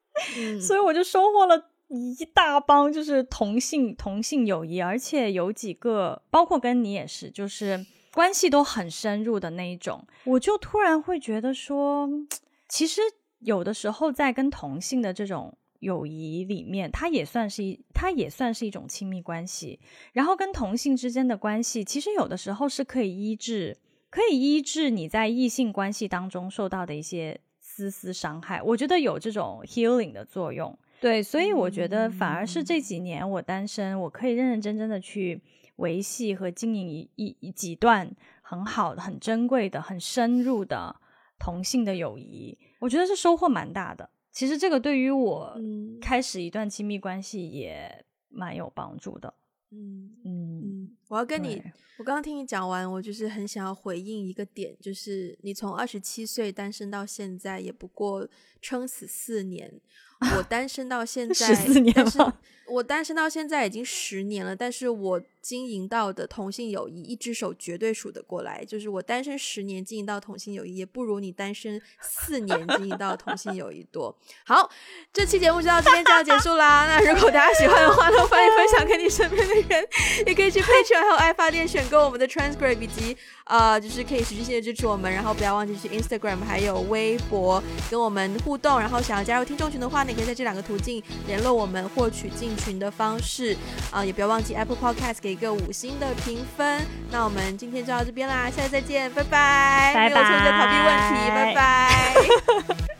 [0.66, 10.06] 所以我就收获了一大帮就是同性同性友谊，而且有几个，包括跟你也是，就是关系都很深入的那一种。
[10.24, 12.08] 我就突然会觉得说，
[12.68, 13.00] 其实。
[13.42, 19.80] 有的时候，在跟同性的这种友谊里面，它也算是一，它也算是一种亲密关系。
[20.12, 23.78] 然后跟同性之间的关系，其实有的时候是可以医治，
[24.10, 28.60] 可以医治你在异性关系当中受到的一些丝丝伤害。
[28.60, 30.78] 我觉得有这种 healing 的作用。
[31.00, 35.40] 对，所以我觉得反而是这几年我单身，我可以认认真真的去
[35.80, 40.96] 维系和经营一一几段很好的、很珍贵的、很深入的
[41.38, 42.56] 同性的友谊。
[42.78, 44.08] 我觉得是收获蛮大的。
[44.30, 45.58] 其实这个对于我
[46.00, 49.34] 开始一段亲密关系也蛮有帮助的。
[49.72, 51.62] 嗯嗯，我要跟你，
[51.98, 58.28] 我刚刚听你讲完，我就是很想要回应一个点，就是你从二十七岁单身到现在，也不过
[58.60, 59.80] 撑死四年。
[60.36, 68.62] 我单身到现在 十四年了，我单身到现在已经十年了，但是我经营到的同性友谊，一只手绝对数得过来。
[68.64, 74.14] 就是我单身十年经营到同性友谊，也不如你单身四年经营到同性友谊多。
[74.44, 74.70] 好，
[75.12, 76.86] 这期节目就到这边就要结束啦。
[76.86, 79.88] 那如果大家喜欢的话，呢，欢迎分享给你身边的人，
[80.26, 83.16] 也可以去 Patreon 还有爱发电选购我们的 Transcript 以及。
[83.46, 87.60] 呃，就是可以实质性的支持我们，然后不要忘记去 Instagram 还有微博
[87.90, 93.56] 跟我们互动，然后想要加入听众群的话，你可以在这两个途径联络我们，获取进群的方式。
[93.90, 96.84] 啊，也不要忘记 Apple Podcast 给一个五星的评分。
[97.10, 99.92] 那我们今天就到这边啦，下次再见，拜拜。
[99.94, 100.14] 拜拜。
[100.14, 102.14] 没有错，在逃避问题，拜拜。